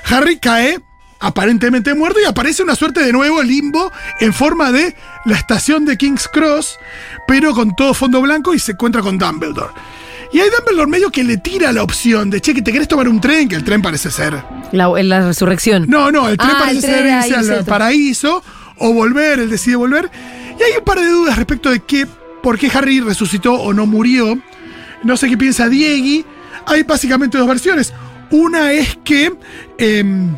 Harry 0.06 0.38
cae 0.40 0.80
aparentemente 1.20 1.94
muerto 1.94 2.20
y 2.20 2.26
aparece 2.26 2.64
una 2.64 2.76
suerte 2.76 3.04
de 3.04 3.12
nuevo 3.14 3.42
limbo 3.44 3.92
en 4.20 4.34
forma 4.34 4.72
de 4.72 4.96
la 5.26 5.38
estación 5.38 5.86
de 5.86 5.96
King's 5.98 6.28
Cross, 6.28 6.78
pero 7.28 7.54
con 7.54 7.76
todo 7.76 7.94
fondo 7.94 8.22
blanco 8.22 8.54
y 8.54 8.60
se 8.60 8.72
encuentra 8.74 9.02
con 9.02 9.18
Dumbledore. 9.18 9.72
Y 10.34 10.40
hay 10.40 10.50
Dumbledore 10.50 10.90
medio 10.90 11.12
que 11.12 11.24
le 11.24 11.38
tira 11.38 11.72
la 11.74 11.84
opción 11.84 12.30
de, 12.30 12.42
che, 12.42 12.54
que 12.54 12.62
te 12.62 12.72
querés 12.72 12.88
tomar 12.88 13.08
un 13.08 13.20
tren, 13.22 13.50
que 13.50 13.56
el 13.56 13.64
tren 13.64 13.82
parece 13.82 14.10
ser... 14.10 14.42
La, 14.72 14.88
resurrección. 15.28 15.86
No, 15.90 16.10
no, 16.12 16.28
el 16.30 16.38
tren 16.38 16.52
Ah, 16.54 16.60
parece 16.60 16.88
el 16.88 17.04
tren 17.04 17.22
ser 17.24 17.40
irse 17.40 17.54
al 17.54 17.66
paraíso 17.66 18.42
o 18.82 18.94
volver, 18.94 19.40
él 19.40 19.50
decide 19.50 19.76
volver. 19.76 20.10
Y 20.60 20.64
hay 20.64 20.78
un 20.78 20.84
par 20.84 21.00
de 21.00 21.08
dudas 21.08 21.38
respecto 21.38 21.70
de 21.70 21.80
qué, 21.80 22.08
por 22.44 22.58
qué 22.58 22.70
Harry 22.74 23.00
resucitó 23.00 23.54
o 23.54 23.74
no 23.74 23.86
murió. 23.86 24.38
No 25.04 25.18
sé 25.18 25.30
qué 25.30 25.38
piensa 25.38 25.70
Diegui. 25.70 26.26
Hay 26.66 26.84
básicamente 26.84 27.38
dos 27.38 27.48
versiones. 27.48 27.94
Una 28.32 28.72
es 28.72 28.98
que 29.04 29.34
em, 29.78 30.36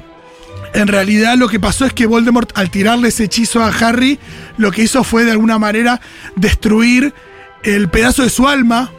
en 0.74 0.88
realidad 0.88 1.36
lo 1.38 1.48
que 1.48 1.60
pasó 1.60 1.86
es 1.86 1.94
que 1.94 2.06
Voldemort 2.06 2.52
al 2.56 2.70
tirarle 2.70 3.10
ese 3.10 3.26
hechizo 3.26 3.64
a 3.64 3.70
Harry, 3.70 4.20
lo 4.58 4.72
que 4.72 4.84
hizo 4.84 5.04
fue 5.04 5.24
de 5.24 5.32
alguna 5.32 5.60
manera 5.60 6.02
destruir 6.36 7.14
el 7.64 7.90
pedazo 7.90 8.24
de 8.24 8.30
su 8.30 8.48
alma, 8.48 8.92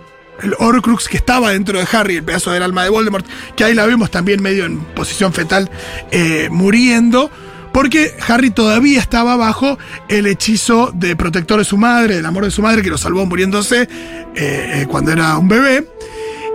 el 0.42 0.54
Horcrux 0.58 1.08
que 1.08 1.16
estaba 1.16 1.50
dentro 1.50 1.78
de 1.78 1.86
Harry, 1.92 2.16
el 2.16 2.24
pedazo 2.24 2.52
del 2.52 2.62
alma 2.62 2.84
de 2.84 2.90
Voldemort, 2.90 3.26
que 3.56 3.64
ahí 3.64 3.74
la 3.74 3.86
vemos 3.86 4.10
también 4.10 4.42
medio 4.42 4.64
en 4.64 4.78
posición 4.78 5.32
fetal, 5.32 5.70
eh, 6.10 6.48
muriendo, 6.50 7.30
porque 7.74 8.14
Harry 8.28 8.50
todavía 8.50 9.00
estaba 9.00 9.34
bajo 9.34 9.76
el 10.08 10.28
hechizo 10.28 10.92
de 10.94 11.16
protector 11.16 11.58
de 11.58 11.64
su 11.64 11.76
madre, 11.76 12.14
del 12.14 12.24
amor 12.24 12.44
de 12.44 12.52
su 12.52 12.62
madre, 12.62 12.82
que 12.82 12.88
lo 12.88 12.96
salvó 12.96 13.26
muriéndose 13.26 13.82
eh, 13.82 13.88
eh, 14.36 14.86
cuando 14.88 15.10
era 15.10 15.36
un 15.36 15.48
bebé. 15.48 15.84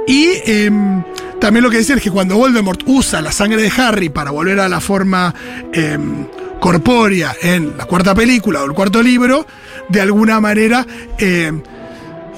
Y 0.07 0.29
em, 0.45 1.03
también 1.41 1.65
lo 1.65 1.69
que 1.69 1.75
decía 1.75 1.95
es 1.95 2.01
que 2.01 2.09
cuando 2.09 2.37
Voldemort 2.37 2.83
usa 2.85 3.19
la 3.21 3.33
sangre 3.33 3.61
de 3.61 3.69
Harry 3.69 4.07
para 4.07 4.31
volver 4.31 4.61
a 4.61 4.69
la 4.69 4.79
forma 4.79 5.35
em, 5.73 6.25
corpórea 6.61 7.35
en 7.41 7.75
la 7.77 7.83
cuarta 7.83 8.15
película 8.15 8.61
o 8.61 8.65
el 8.65 8.71
cuarto 8.71 9.03
libro, 9.03 9.45
de 9.89 9.99
alguna 9.99 10.39
manera 10.39 10.87
eh, 11.17 11.51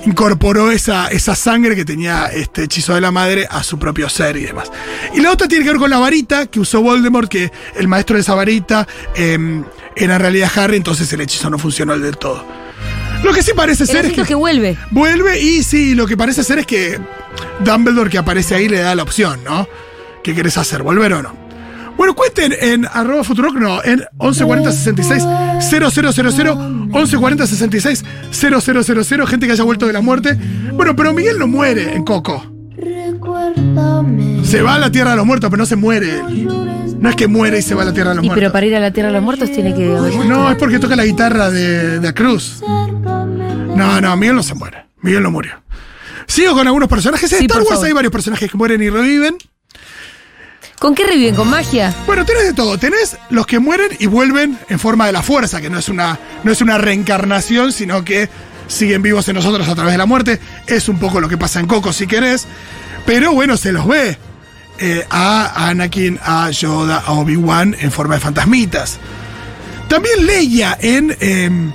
incorporó 0.06 0.72
esa, 0.72 1.08
esa 1.08 1.36
sangre 1.36 1.76
que 1.76 1.86
tenía 1.86 2.28
este 2.28 2.64
hechizo 2.64 2.96
de 2.96 3.02
la 3.02 3.12
madre 3.12 3.48
a 3.50 3.64
su 3.64 3.78
propio 3.78 4.10
ser 4.10 4.38
y 4.38 4.44
demás. 4.44 4.72
Y 5.14 5.22
la 5.22 5.32
otra 5.32 5.48
tiene 5.48 5.64
que 5.64 5.72
ver 5.72 5.80
con 5.80 5.90
la 5.90 6.00
varita 6.00 6.48
que 6.48 6.60
usó 6.60 6.82
Voldemort, 6.82 7.30
que 7.30 7.52
el 7.76 7.88
maestro 7.88 8.16
de 8.16 8.22
esa 8.22 8.36
varita 8.36 8.88
eh, 9.16 9.64
era 9.96 10.16
en 10.16 10.22
realidad 10.22 10.52
Harry, 10.56 10.78
entonces 10.78 11.12
el 11.14 11.22
hechizo 11.22 11.50
no 11.50 11.58
funcionó 11.58 11.98
del 11.98 12.18
todo. 12.18 12.46
Lo 13.24 13.34
que 13.34 13.44
sí 13.44 13.52
parece 13.56 13.86
ser 13.86 14.06
es 14.06 14.14
que, 14.14 14.24
que 14.24 14.36
vuelve. 14.36 14.78
Vuelve 14.90 15.40
y 15.40 15.64
sí, 15.64 15.94
lo 15.94 16.08
que 16.08 16.18
parece 16.18 16.44
ser 16.44 16.60
es 16.60 16.66
que 16.66 17.00
Dumbledore 17.60 18.10
que 18.10 18.18
aparece 18.18 18.56
ahí 18.56 18.68
le 18.68 18.80
da 18.80 18.96
la 18.96 19.04
opción, 19.04 19.44
¿no? 19.44 19.68
¿Qué 20.24 20.34
querés 20.34 20.58
hacer? 20.58 20.82
¿Volver 20.82 21.14
o 21.14 21.22
no? 21.22 21.41
Bueno, 22.02 22.16
cuenten 22.16 22.52
en 22.60 22.88
arroba 22.92 23.24
Futurock, 23.24 23.54
no, 23.58 23.84
en 23.84 24.04
114066 24.18 25.24
0000, 25.70 26.90
114066 26.90 28.04
0000, 28.32 29.28
gente 29.28 29.46
que 29.46 29.52
haya 29.52 29.64
vuelto 29.64 29.86
de 29.86 29.94
la 29.94 30.02
muerte. 30.02 30.36
Bueno, 30.74 30.96
pero 30.96 31.14
Miguel 31.14 31.38
no 31.38 31.46
muere 31.46 31.94
en 31.94 32.04
Coco. 32.04 32.44
Se 34.44 34.64
va 34.64 34.74
a 34.76 34.80
la 34.80 34.92
tierra 34.92 35.12
de 35.12 35.18
los 35.18 35.28
muertos, 35.28 35.52
pero 35.52 35.60
no 35.62 35.66
se 35.68 35.76
muere. 35.76 36.24
No 36.98 37.08
es 37.08 37.16
que 37.16 37.28
muere 37.28 37.60
y 37.60 37.62
se 37.62 37.76
va 37.76 37.84
a 37.84 37.86
la 37.86 37.94
tierra 37.94 38.10
de 38.10 38.16
los 38.16 38.24
Y 38.26 38.28
muertos. 38.30 38.42
pero 38.42 38.52
para 38.52 38.66
ir 38.66 38.76
a 38.76 38.80
la 38.80 38.90
tierra 38.92 39.10
de 39.10 39.14
los 39.14 39.24
muertos 39.24 39.52
tiene 39.52 39.76
que. 39.76 39.86
No, 40.28 40.50
es 40.50 40.58
porque 40.58 40.80
toca 40.80 40.96
la 40.96 41.06
guitarra 41.06 41.52
de, 41.52 42.00
de 42.00 42.14
Cruz. 42.16 42.64
No, 42.68 44.02
no, 44.02 44.18
Miguel 44.18 44.38
no 44.38 44.42
se 44.42 44.56
muere. 44.56 44.86
Miguel 45.04 45.22
no 45.22 45.30
murió. 45.30 45.52
Sigo 46.26 46.54
con 46.56 46.66
algunos 46.66 46.90
personajes. 46.90 47.32
En 47.32 47.38
Sí, 47.38 47.46
Star 47.46 47.60
Wars 47.60 47.70
favor. 47.70 47.86
hay 47.86 47.94
varios 47.94 48.12
personajes 48.12 48.50
que 48.50 48.58
mueren 48.58 48.82
y 48.82 48.90
reviven. 48.90 49.36
¿Con 50.82 50.96
qué 50.96 51.06
reviven? 51.06 51.36
¿Con 51.36 51.48
magia? 51.48 51.94
Bueno, 52.08 52.26
tenés 52.26 52.44
de 52.44 52.54
todo. 52.54 52.76
Tenés 52.80 53.16
los 53.30 53.46
que 53.46 53.60
mueren 53.60 53.90
y 54.00 54.08
vuelven 54.08 54.58
en 54.68 54.80
forma 54.80 55.06
de 55.06 55.12
la 55.12 55.22
fuerza, 55.22 55.62
que 55.62 55.70
no 55.70 55.78
es 55.78 55.90
una, 55.90 56.18
no 56.44 56.52
es 56.52 56.60
una 56.60 56.80
reencarnación, 56.80 57.72
sino 57.72 58.04
que 58.04 58.30
siguen 58.66 59.04
vivos 59.04 59.28
en 59.28 59.36
nosotros 59.36 59.70
a 59.70 59.76
través 59.76 59.94
de 59.94 60.00
la 60.00 60.08
muerte. 60.08 60.40
Es 60.66 60.90
un 60.90 60.98
poco 60.98 61.22
lo 61.22 61.30
que 61.30 61.38
pasa 61.38 61.60
en 61.60 61.68
Coco, 61.68 61.94
si 61.94 62.08
querés. 62.08 62.48
Pero 63.06 63.32
bueno, 63.32 63.58
se 63.58 63.72
los 63.72 63.88
ve 63.88 64.18
eh, 64.80 65.06
a 65.12 65.70
Anakin, 65.70 66.20
a 66.20 66.50
Yoda, 66.50 67.04
a 67.06 67.12
Obi-Wan 67.12 67.76
en 67.80 67.92
forma 67.92 68.16
de 68.16 68.22
fantasmitas. 68.22 68.98
También 69.88 70.26
Leia 70.26 70.76
en 70.82 71.16
em, 71.20 71.74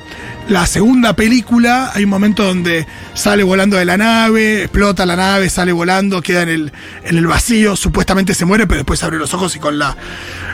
la 0.48 0.64
segunda 0.66 1.14
película 1.16 1.90
hay 1.94 2.04
un 2.04 2.10
momento 2.10 2.44
donde 2.44 2.86
sale 3.14 3.42
volando 3.42 3.76
de 3.76 3.84
la 3.84 3.96
nave, 3.96 4.62
explota 4.62 5.04
la 5.04 5.16
nave, 5.16 5.50
sale 5.50 5.72
volando, 5.72 6.22
queda 6.22 6.42
en 6.42 6.48
el, 6.48 6.72
en 7.04 7.16
el 7.18 7.26
vacío, 7.26 7.74
supuestamente 7.74 8.32
se 8.34 8.44
muere, 8.44 8.66
pero 8.66 8.78
después 8.78 9.02
abre 9.02 9.18
los 9.18 9.34
ojos 9.34 9.56
y 9.56 9.58
con 9.58 9.78
la, 9.78 9.96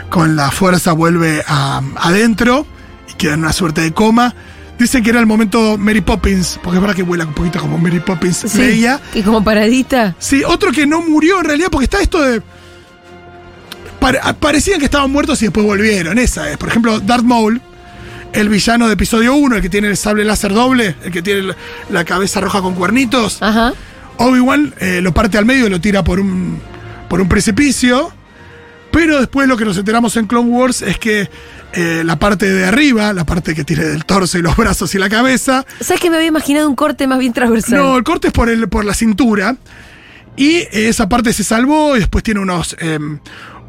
con 0.09 0.35
la 0.35 0.49
fuerza 0.49 0.93
vuelve 0.93 1.43
a- 1.47 1.81
adentro 1.97 2.65
y 3.09 3.13
queda 3.13 3.33
en 3.35 3.41
una 3.41 3.53
suerte 3.53 3.81
de 3.81 3.91
coma. 3.93 4.33
Dicen 4.79 5.03
que 5.03 5.11
era 5.11 5.19
el 5.19 5.27
momento 5.27 5.77
Mary 5.77 6.01
Poppins, 6.01 6.59
porque 6.63 6.77
es 6.77 6.81
verdad 6.81 6.95
que 6.95 7.03
vuela 7.03 7.25
un 7.25 7.33
poquito 7.35 7.59
como 7.59 7.77
Mary 7.77 7.99
Poppins, 7.99 8.55
Leia. 8.55 8.99
Y 9.13 9.21
como 9.21 9.43
paradita. 9.43 10.15
Sí, 10.17 10.41
otro 10.43 10.71
que 10.71 10.87
no 10.87 11.01
murió 11.03 11.39
en 11.39 11.45
realidad, 11.45 11.67
porque 11.71 11.83
está 11.85 12.01
esto 12.01 12.19
de. 12.19 12.41
pare- 13.99 14.19
parecían 14.39 14.79
que 14.79 14.85
estaban 14.85 15.11
muertos 15.11 15.39
y 15.43 15.45
después 15.45 15.65
volvieron. 15.65 16.17
Esa 16.17 16.49
es. 16.49 16.57
Por 16.57 16.69
ejemplo, 16.69 16.99
Darth 16.99 17.23
Maul, 17.23 17.61
el 18.33 18.49
villano 18.49 18.87
de 18.87 18.93
episodio 18.93 19.35
1, 19.35 19.55
el 19.57 19.61
que 19.61 19.69
tiene 19.69 19.87
el 19.89 19.97
sable 19.97 20.23
láser 20.25 20.53
doble, 20.53 20.95
el 21.03 21.11
que 21.11 21.21
tiene 21.21 21.53
la- 21.89 22.03
cabeza 22.05 22.39
roja 22.41 22.61
con 22.61 22.73
cuernitos. 22.75 23.41
Ajá. 23.41 23.73
Obi-Wan 24.17 24.73
eh, 24.79 24.99
lo 25.01 25.13
parte 25.13 25.37
al 25.37 25.45
medio 25.45 25.67
y 25.67 25.69
lo 25.69 25.79
tira 25.81 26.03
por 26.03 26.19
un, 26.19 26.59
por 27.09 27.21
un 27.21 27.27
precipicio. 27.29 28.11
Pero 28.91 29.17
después 29.19 29.47
lo 29.47 29.57
que 29.57 29.65
nos 29.65 29.75
enteramos 29.77 30.15
en 30.17 30.27
Clone 30.27 30.49
Wars 30.51 30.83
es 30.83 30.99
que 30.99 31.27
eh, 31.73 32.03
la 32.05 32.19
parte 32.19 32.47
de 32.51 32.65
arriba, 32.65 33.11
la 33.11 33.25
parte 33.25 33.55
que 33.55 33.63
tiene 33.63 33.83
del 33.85 34.05
torso 34.05 34.37
y 34.37 34.43
los 34.43 34.55
brazos 34.57 34.93
y 34.93 34.99
la 34.99 35.09
cabeza, 35.09 35.65
¿Sabes 35.79 35.99
que 35.99 36.09
me 36.11 36.17
había 36.17 36.27
imaginado 36.27 36.69
un 36.69 36.75
corte 36.75 37.07
más 37.07 37.17
bien 37.17 37.33
transversal? 37.33 37.79
no, 37.79 37.97
el 37.97 38.03
corte 38.03 38.27
es 38.27 38.33
por, 38.33 38.49
el, 38.49 38.67
por 38.69 38.85
la 38.85 38.93
cintura. 38.93 39.55
Y 40.35 40.67
esa 40.71 41.07
parte 41.07 41.31
se 41.31 41.43
salvó 41.43 41.95
y 41.95 41.99
después 41.99 42.23
tiene 42.23 42.39
unos. 42.39 42.75
em, 42.79 43.19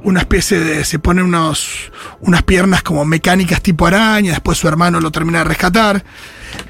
una 0.05 0.21
especie 0.21 0.61
de. 0.61 0.85
Se 0.85 0.99
pone 0.99 1.23
unos. 1.23 1.91
unas 2.21 2.43
piernas 2.43 2.83
como 2.83 3.05
mecánicas 3.05 3.61
tipo 3.61 3.87
araña. 3.87 4.31
Después 4.31 4.59
su 4.59 4.69
hermano 4.69 5.01
lo 5.01 5.11
termina 5.11 5.39
de 5.39 5.45
rescatar. 5.45 6.05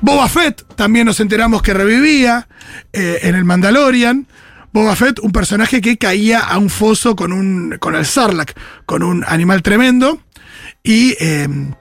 Boba 0.01 0.29
Fett 0.29 0.65
también 0.77 1.07
nos 1.07 1.21
enteramos 1.21 1.61
que 1.61 1.75
revivía 1.75 2.49
eh, 2.93 3.21
en 3.23 3.35
el 3.35 3.45
Mandalorian. 3.45 4.27
Boba 4.73 4.97
Fett, 4.97 5.19
un 5.21 5.31
personaje 5.31 5.81
que 5.81 5.99
caía 5.99 6.41
a 6.41 6.59
un 6.59 6.71
foso 6.71 7.15
con 7.15 7.33
un. 7.33 7.77
con 7.79 7.95
el 7.95 8.07
Sarlacc, 8.07 8.57
con 8.87 9.03
un 9.03 9.25
animal 9.27 9.63
tremendo. 9.63 10.21
Y 10.83 11.17
em, 11.19 11.75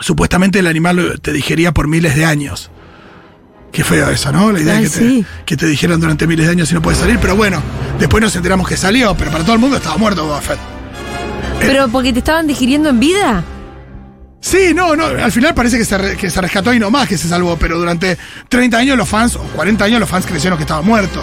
supuestamente 0.00 0.58
el 0.60 0.66
animal 0.66 1.20
te 1.22 1.32
digería 1.32 1.72
por 1.72 1.88
miles 1.88 2.14
de 2.16 2.24
años. 2.24 2.70
Qué 3.72 3.82
feo 3.82 4.08
eso, 4.08 4.30
¿no? 4.30 4.52
La 4.52 4.60
idea 4.60 4.76
Ay, 4.76 4.84
de 4.84 4.90
que, 4.90 4.96
sí. 4.96 5.26
te, 5.38 5.44
que 5.44 5.56
te 5.56 5.66
dijeran 5.66 5.98
durante 6.00 6.28
miles 6.28 6.46
de 6.46 6.52
años 6.52 6.70
y 6.70 6.74
no 6.74 6.82
puedes 6.82 7.00
salir. 7.00 7.18
Pero 7.20 7.34
bueno, 7.34 7.60
después 7.98 8.22
nos 8.22 8.36
enteramos 8.36 8.68
que 8.68 8.76
salió, 8.76 9.16
pero 9.16 9.32
para 9.32 9.42
todo 9.42 9.54
el 9.54 9.60
mundo 9.60 9.76
estaba 9.76 9.96
muerto 9.96 10.24
Boba 10.24 10.40
Fett. 10.40 10.83
¿Pero 11.72 11.88
porque 11.88 12.12
te 12.12 12.18
estaban 12.20 12.46
digiriendo 12.46 12.88
en 12.90 13.00
vida? 13.00 13.44
Sí, 14.40 14.72
no, 14.74 14.94
no, 14.94 15.06
al 15.06 15.32
final 15.32 15.54
parece 15.54 15.78
que 15.78 15.84
se, 15.86 15.96
re- 15.96 16.16
que 16.16 16.28
se 16.30 16.40
rescató 16.40 16.74
y 16.74 16.78
no 16.78 16.90
más 16.90 17.08
que 17.08 17.16
se 17.16 17.28
salvó, 17.28 17.56
pero 17.56 17.78
durante 17.78 18.18
30 18.50 18.76
años 18.76 18.98
los 18.98 19.08
fans, 19.08 19.36
o 19.36 19.40
40 19.40 19.84
años 19.86 20.00
los 20.00 20.08
fans 20.08 20.26
creyeron 20.26 20.58
que 20.58 20.64
estaba 20.64 20.82
muerto. 20.82 21.22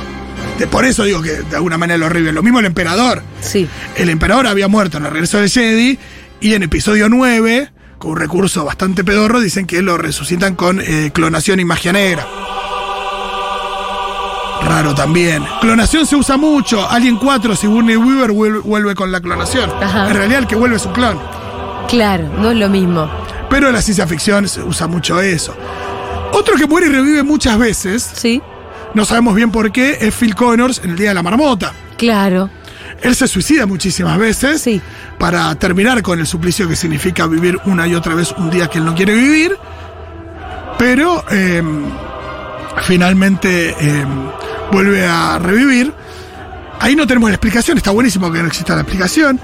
De, 0.57 0.65
por 0.65 0.85
eso 0.85 1.03
digo 1.03 1.21
que 1.21 1.33
de 1.33 1.55
alguna 1.55 1.77
manera 1.77 1.97
lo 1.99 2.07
horrible. 2.07 2.31
Lo 2.33 2.41
mismo 2.41 2.59
el 2.59 2.65
emperador. 2.65 3.21
Sí. 3.39 3.67
El 3.95 4.09
emperador 4.09 4.47
había 4.47 4.67
muerto 4.67 4.97
en 4.97 5.05
el 5.05 5.11
regreso 5.11 5.37
de 5.39 5.49
Jedi 5.49 5.99
y 6.39 6.53
en 6.55 6.63
episodio 6.63 7.09
9, 7.09 7.71
con 7.99 8.11
un 8.11 8.17
recurso 8.17 8.65
bastante 8.65 9.03
pedorro, 9.03 9.39
dicen 9.39 9.67
que 9.67 9.83
lo 9.83 9.97
resucitan 9.99 10.55
con 10.55 10.81
eh, 10.81 11.11
clonación 11.13 11.59
y 11.59 11.65
magia 11.65 11.93
negra. 11.93 12.25
Raro 14.71 14.95
también. 14.95 15.43
Clonación 15.59 16.05
se 16.05 16.15
usa 16.15 16.37
mucho. 16.37 16.89
Alien 16.89 17.17
4, 17.17 17.57
Sigourney 17.57 17.97
Weaver 17.97 18.31
vuel- 18.31 18.61
vuelve 18.63 18.95
con 18.95 19.11
la 19.11 19.19
clonación. 19.19 19.69
Ajá. 19.81 20.07
En 20.09 20.15
realidad 20.15 20.39
el 20.39 20.47
que 20.47 20.55
vuelve 20.55 20.77
es 20.77 20.85
un 20.85 20.93
clon. 20.93 21.19
Claro, 21.89 22.29
no 22.39 22.51
es 22.51 22.57
lo 22.57 22.69
mismo. 22.69 23.11
Pero 23.49 23.67
en 23.67 23.73
la 23.73 23.81
ciencia 23.81 24.07
ficción 24.07 24.47
se 24.47 24.63
usa 24.63 24.87
mucho 24.87 25.19
eso. 25.19 25.53
Otro 26.31 26.55
que 26.55 26.67
muere 26.67 26.87
y 26.87 26.89
revive 26.89 27.21
muchas 27.21 27.57
veces, 27.57 28.09
Sí. 28.15 28.41
no 28.93 29.03
sabemos 29.03 29.35
bien 29.35 29.51
por 29.51 29.73
qué, 29.73 29.97
es 29.99 30.15
Phil 30.15 30.35
Connors 30.35 30.79
en 30.85 30.91
el 30.91 30.95
Día 30.95 31.09
de 31.09 31.15
la 31.15 31.23
Marmota. 31.23 31.73
Claro. 31.97 32.49
Él 33.01 33.13
se 33.13 33.27
suicida 33.27 33.65
muchísimas 33.65 34.17
veces 34.17 34.61
Sí. 34.61 34.81
para 35.19 35.53
terminar 35.55 36.01
con 36.01 36.17
el 36.21 36.27
suplicio 36.27 36.69
que 36.69 36.77
significa 36.77 37.27
vivir 37.27 37.59
una 37.65 37.87
y 37.87 37.95
otra 37.95 38.15
vez 38.15 38.33
un 38.37 38.49
día 38.49 38.67
que 38.69 38.77
él 38.77 38.85
no 38.85 38.95
quiere 38.95 39.13
vivir. 39.15 39.57
Pero 40.77 41.25
eh, 41.29 41.61
finalmente 42.83 43.75
eh, 43.79 44.05
vuelve 44.71 45.05
a 45.05 45.39
revivir. 45.39 45.93
Ahí 46.79 46.95
no 46.95 47.05
tenemos 47.05 47.29
la 47.29 47.35
explicación, 47.35 47.77
está 47.77 47.91
buenísimo 47.91 48.31
que 48.31 48.41
no 48.41 48.47
exista 48.47 48.75
la 48.75 48.81
explicación. 48.81 49.39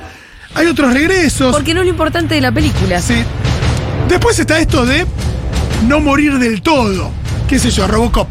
Hay 0.55 0.65
otros 0.67 0.93
regresos. 0.93 1.55
Porque 1.55 1.73
no 1.73 1.81
es 1.81 1.85
lo 1.85 1.91
importante 1.91 2.35
de 2.35 2.41
la 2.41 2.51
película. 2.51 2.99
Sí. 2.99 3.23
Después 4.07 4.39
está 4.39 4.59
esto 4.59 4.85
de 4.85 5.05
no 5.87 5.99
morir 5.99 6.39
del 6.39 6.61
todo. 6.61 7.11
¿Qué 7.47 7.59
sé 7.59 7.69
yo? 7.69 7.87
Robocop. 7.87 8.27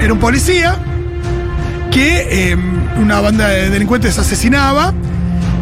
Era 0.00 0.12
un 0.12 0.20
policía 0.20 0.76
que 1.90 2.50
eh, 2.50 2.56
una 2.96 3.20
banda 3.20 3.48
de 3.48 3.70
delincuentes 3.70 4.18
asesinaba 4.18 4.94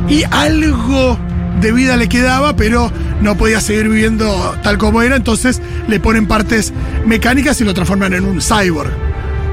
y 0.08 0.24
algo 0.24 1.18
de 1.60 1.72
vida 1.72 1.96
le 1.96 2.08
quedaba, 2.08 2.56
pero 2.56 2.92
no 3.22 3.36
podía 3.36 3.60
seguir 3.60 3.88
viviendo 3.88 4.54
tal 4.62 4.76
como 4.78 5.02
era, 5.02 5.16
entonces 5.16 5.62
le 5.88 6.00
ponen 6.00 6.26
partes 6.26 6.72
mecánicas 7.06 7.60
y 7.60 7.64
lo 7.64 7.72
transforman 7.72 8.12
en 8.12 8.24
un 8.26 8.40
cyborg. 8.40 8.90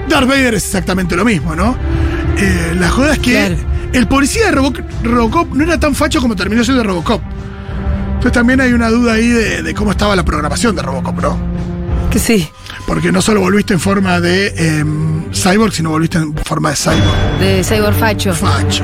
Darth 0.09 0.27
Vader 0.27 0.53
es 0.55 0.65
exactamente 0.65 1.15
lo 1.15 1.25
mismo, 1.25 1.55
¿no? 1.55 1.75
Eh, 2.37 2.75
la 2.79 2.89
joda 2.89 3.13
es 3.13 3.19
que 3.19 3.31
Claro. 3.33 3.55
el 3.93 4.07
policía 4.07 4.45
de 4.47 4.51
Robo- 4.51 4.73
Robocop 5.03 5.53
no 5.53 5.63
era 5.63 5.79
tan 5.79 5.95
facho 5.95 6.19
como 6.21 6.35
terminó 6.35 6.63
siendo 6.63 6.83
Robocop. 6.83 7.21
Entonces 8.15 8.31
también 8.31 8.61
hay 8.61 8.73
una 8.73 8.89
duda 8.89 9.13
ahí 9.13 9.27
de, 9.27 9.63
de 9.63 9.73
cómo 9.73 9.91
estaba 9.91 10.15
la 10.15 10.23
programación 10.23 10.75
de 10.75 10.81
Robocop, 10.81 11.21
¿no? 11.21 11.37
Que 12.09 12.19
sí. 12.19 12.47
Porque 12.87 13.11
no 13.11 13.21
solo 13.21 13.39
volviste 13.41 13.73
en 13.73 13.79
forma 13.79 14.19
de 14.19 14.47
em, 14.79 15.31
cyborg, 15.33 15.73
sino 15.73 15.89
volviste 15.89 16.17
en 16.19 16.33
forma 16.35 16.69
de 16.71 16.75
cyborg. 16.75 17.39
De 17.39 17.63
Cyber 17.63 17.93
Facho. 17.93 18.33
Facho. 18.33 18.83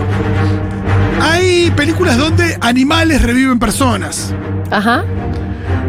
Hay 1.22 1.72
películas 1.76 2.18
donde 2.18 2.58
animales 2.62 3.22
reviven 3.22 3.60
personas. 3.60 4.34
Ajá. 4.72 5.04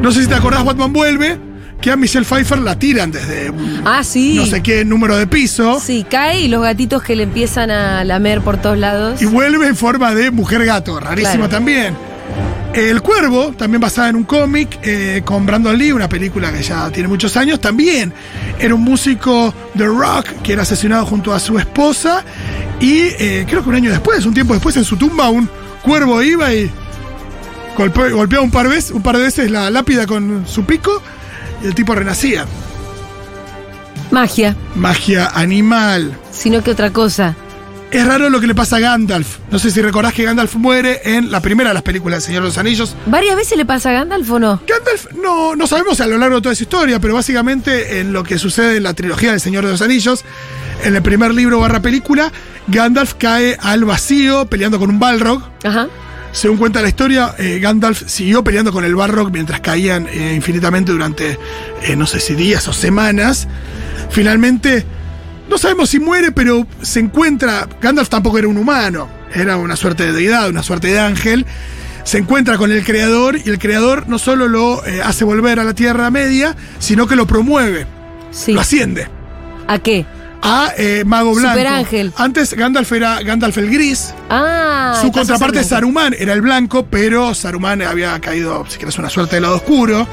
No 0.03 0.11
sé 0.13 0.23
si 0.23 0.29
te 0.29 0.35
acordás, 0.35 0.65
Batman 0.65 0.93
vuelve, 0.93 1.39
que 1.81 1.91
a 1.91 1.97
Michelle 1.97 2.25
Pfeiffer 2.27 2.59
la 2.59 2.79
tiran 2.79 3.11
desde 3.11 3.51
un 3.51 3.83
Ah, 3.85 4.03
sí. 4.05 4.35
no 4.37 4.47
sé 4.47 4.63
qué 4.63 4.85
número 4.85 5.17
de 5.17 5.27
piso 5.27 5.81
Sí, 5.81 6.05
cae 6.09 6.41
y 6.43 6.49
los 6.49 6.63
gatitos 6.63 7.03
que 7.03 7.17
le 7.17 7.23
empiezan 7.25 7.71
a 7.71 8.05
lamer 8.05 8.41
por 8.43 8.59
todos 8.59 8.79
lados. 8.79 9.21
y 9.23 9.25
vuelve 9.27 9.67
en 9.67 9.77
forma 9.77 10.15
de 10.15 10.31
mujer 10.31 10.65
gato, 10.65 11.01
rarísimo 11.01 11.35
Claro. 11.35 11.49
también. 11.51 11.95
El 12.73 13.03
Cuervo, 13.03 13.53
también 13.59 13.81
basada 13.81 14.11
en 14.11 14.17
un 14.17 14.23
cómic 14.23 14.79
eh, 14.85 15.23
con 15.25 15.45
Brandon 15.45 15.77
Lee, 15.77 15.91
una 15.91 16.09
película 16.09 16.53
que 16.53 16.63
ya 16.63 16.89
tiene 16.91 17.09
muchos 17.09 17.37
años, 17.37 17.61
también 17.61 18.13
era 18.61 18.75
un 18.77 18.83
músico 18.83 19.53
de 19.75 19.87
rock 19.87 20.27
que 20.45 20.53
era 20.53 20.63
asesinado 20.63 21.05
junto 21.05 21.35
a 21.35 21.41
su 21.41 21.59
esposa 21.59 22.23
y 22.79 23.01
eh, 23.19 23.45
creo 23.49 23.65
que 23.65 23.69
un 23.71 23.75
año 23.75 23.91
después, 23.91 24.25
un 24.25 24.35
tiempo 24.35 24.53
después, 24.55 24.77
en 24.77 24.85
su 24.85 24.97
tumba 24.97 25.29
un 25.31 25.49
cuervo 25.83 26.23
iba 26.23 26.53
y 26.55 26.71
Golpe- 27.77 28.11
golpeaba 28.13 28.45
un 28.45 28.51
par, 28.51 28.69
veces, 28.69 28.91
un 28.91 29.03
par 29.03 29.17
de 29.17 29.23
veces 29.25 29.51
la 29.51 29.71
lápida 29.71 30.07
con 30.07 30.45
su 30.47 30.65
pico 30.65 31.03
y 31.63 31.67
el 31.67 31.75
tipo 31.75 31.95
renacía. 31.95 32.47
Magia, 34.11 34.57
Magia 34.75 35.27
animal. 35.35 36.17
sino 36.33 36.63
que 36.65 36.73
otra 36.73 36.91
cosa. 36.91 37.37
Es 37.93 38.07
raro 38.07 38.31
lo 38.31 38.41
que 38.41 38.47
le 38.47 38.55
pasa 38.55 38.77
a 38.77 38.81
Gandalf. 38.81 39.39
No 39.51 39.59
sé 39.59 39.71
si 39.73 39.83
recordás 39.83 40.15
que 40.15 40.23
Gandalf 40.23 40.55
muere 40.55 41.01
en 41.05 41.31
la 41.33 41.41
primera 41.41 41.71
de 41.71 41.75
las 41.75 41.83
películas 41.83 42.19
del 42.19 42.27
Señor 42.27 42.43
de 42.43 42.49
los 42.49 42.59
Anillos. 42.59 42.95
¿Varias 43.07 43.35
veces 43.35 43.59
le 43.59 43.65
pasa 43.65 43.91
a 43.91 43.93
Gandalf 43.93 44.31
o 44.31 44.39
no? 44.39 44.61
Gandalf, 44.67 45.13
no, 45.21 45.57
no 45.57 45.67
sabemos 45.67 46.01
a 46.01 46.07
lo 46.07 46.17
largo 46.17 46.37
de 46.37 46.43
toda 46.43 46.53
esa 46.53 46.63
historia, 46.63 47.01
pero 47.01 47.15
básicamente 47.15 47.99
en 47.99 48.13
lo 48.13 48.23
que 48.23 48.39
sucede 48.39 48.77
en 48.77 48.85
la 48.85 48.95
trilogía 48.95 49.33
del 49.33 49.41
Señor 49.41 49.65
de 49.65 49.73
los 49.73 49.83
Anillos, 49.83 50.25
en 50.85 50.95
el 50.95 51.03
primer 51.03 51.35
libro 51.35 51.59
barra 51.59 51.81
película, 51.83 52.31
Gandalf 52.69 53.15
cae 53.15 53.57
al 53.61 53.85
vacío 53.85 54.47
peleando 54.47 54.79
con 54.79 54.89
un 54.91 55.01
Balrog. 55.01 55.43
Ajá. 55.65 55.89
Según 56.33 56.59
cuenta 56.59 56.81
la 56.81 56.89
historia, 56.89 57.35
eh, 57.39 57.59
Gandalf 57.61 58.09
siguió 58.09 58.45
peleando 58.45 58.73
con 58.73 58.85
el 58.85 58.95
Balrog 58.95 59.33
mientras 59.33 59.61
caían 59.61 60.07
eh, 60.07 60.33
infinitamente 60.35 60.93
durante, 60.93 61.39
eh, 61.83 61.97
no 61.97 62.07
sé 62.07 62.21
si 62.21 62.35
días 62.35 62.67
o 62.69 62.73
semanas. 62.73 63.49
Finalmente, 64.11 64.85
no 65.49 65.59
sabemos 65.59 65.91
si 65.91 65.99
muere, 65.99 66.31
pero 66.31 66.67
se 66.83 67.01
encuentra. 67.01 67.69
Gandalf 67.83 68.09
tampoco 68.09 68.39
era 68.39 68.47
un 68.47 68.59
humano, 68.59 69.09
era 69.35 69.57
una 69.57 69.75
suerte 69.75 70.07
de 70.07 70.13
deidad, 70.13 70.49
una 70.49 70.63
suerte 70.63 70.89
de 70.89 71.01
ángel. 71.01 71.47
Se 72.05 72.19
encuentra 72.19 72.57
con 72.59 72.71
el 72.71 72.85
creador 72.85 73.37
y 73.45 73.49
el 73.51 73.59
creador 73.59 74.09
no 74.09 74.19
solo 74.19 74.49
lo 74.49 74.83
hace 75.05 75.25
volver 75.25 75.59
a 75.59 75.65
la 75.65 75.75
Tierra 75.75 76.11
Media, 76.11 76.57
sino 76.79 77.07
que 77.07 77.15
lo 77.17 77.27
promueve, 77.27 77.87
Sí. 78.31 78.53
lo 78.53 78.61
asciende 78.61 79.09
¿A 79.67 79.79
qué? 79.81 80.07
A 80.43 80.73
eh, 80.77 81.05
Mago 81.05 81.35
Blanco. 81.35 81.51
Superángel. 81.59 82.13
Antes 82.17 82.55
Gandalf 82.55 82.91
era 82.93 83.23
Gandalf 83.23 83.57
el 83.59 83.71
Gris, 83.71 84.15
Ah. 84.29 84.99
su 85.01 85.11
contraparte. 85.13 85.63
Saruman 85.65 86.15
era 86.19 86.33
el 86.33 86.41
blanco, 86.43 86.87
pero 86.87 87.35
Saruman 87.35 87.83
había 87.83 88.19
caído, 88.21 88.65
si 88.69 88.79
querés, 88.79 88.99
una 88.99 89.11
suerte 89.11 89.37
de 89.37 89.43
lado 89.43 89.57
oscuro. 89.57 90.07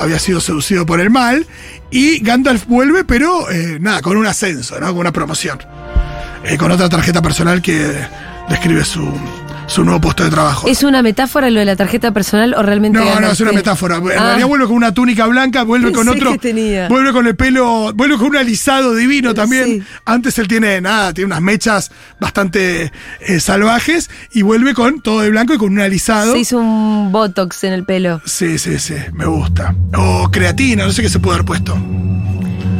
Había 0.00 0.18
sido 0.18 0.40
seducido 0.40 0.84
por 0.86 1.00
el 1.00 1.10
mal. 1.10 1.46
Y 1.90 2.20
Gandalf 2.20 2.66
vuelve, 2.66 3.04
pero 3.04 3.50
eh, 3.50 3.78
nada, 3.80 4.00
con 4.00 4.16
un 4.16 4.26
ascenso, 4.26 4.80
¿no? 4.80 4.86
Con 4.88 4.98
una 4.98 5.12
promoción. 5.12 5.58
Eh, 6.44 6.56
con 6.56 6.72
otra 6.72 6.88
tarjeta 6.88 7.20
personal 7.22 7.60
que 7.62 7.94
describe 8.48 8.84
su, 8.84 9.06
su 9.66 9.84
nuevo 9.84 10.00
puesto 10.00 10.24
de 10.24 10.30
trabajo. 10.30 10.66
¿Es 10.68 10.82
una 10.82 11.02
metáfora 11.02 11.48
lo 11.50 11.60
de 11.60 11.64
la 11.66 11.76
tarjeta 11.76 12.12
personal 12.12 12.54
o 12.54 12.62
realmente 12.62 12.98
No, 12.98 13.20
no, 13.20 13.30
es 13.30 13.40
una 13.40 13.52
metáfora. 13.52 13.96
En 13.96 14.10
Ah. 14.18 14.24
realidad 14.26 14.46
vuelve 14.46 14.66
con 14.66 14.76
una 14.76 14.92
túnica 14.92 15.26
blanca, 15.26 15.62
vuelve 15.62 15.92
con 15.92 16.08
otro. 16.08 16.32
que 16.32 16.38
tenía. 16.38 16.88
Vuelve 16.88 17.12
con 17.12 17.26
el 17.26 17.36
pelo, 17.36 17.92
vuelve 17.94 18.16
con 18.18 18.26
un 18.28 18.36
alisado 18.36 18.94
divino 18.94 19.32
también. 19.34 19.64
Sí. 19.64 19.82
Antes 20.04 20.38
él 20.38 20.48
tiene 20.48 20.80
nada, 20.80 21.14
tiene 21.14 21.26
unas 21.26 21.40
mechas 21.40 21.90
bastante 22.20 22.92
eh, 23.20 23.40
salvajes 23.40 24.10
y 24.32 24.42
vuelve 24.42 24.74
con 24.74 25.00
todo 25.00 25.20
de 25.22 25.30
blanco 25.30 25.54
y 25.54 25.58
con 25.58 25.72
un 25.72 25.80
alisado. 25.80 26.32
Se 26.34 26.40
hizo 26.40 26.58
un 26.58 27.10
botox 27.12 27.64
en 27.64 27.72
el 27.72 27.84
pelo. 27.84 28.20
Sí, 28.26 28.58
sí, 28.58 28.78
sí, 28.78 28.94
me 29.14 29.24
gusta. 29.26 29.74
O 29.96 30.30
creatina, 30.30 30.84
no 30.84 30.92
sé 30.92 31.02
qué 31.02 31.08
se 31.08 31.18
puede 31.18 31.36
haber 31.36 31.46
puesto. 31.46 31.76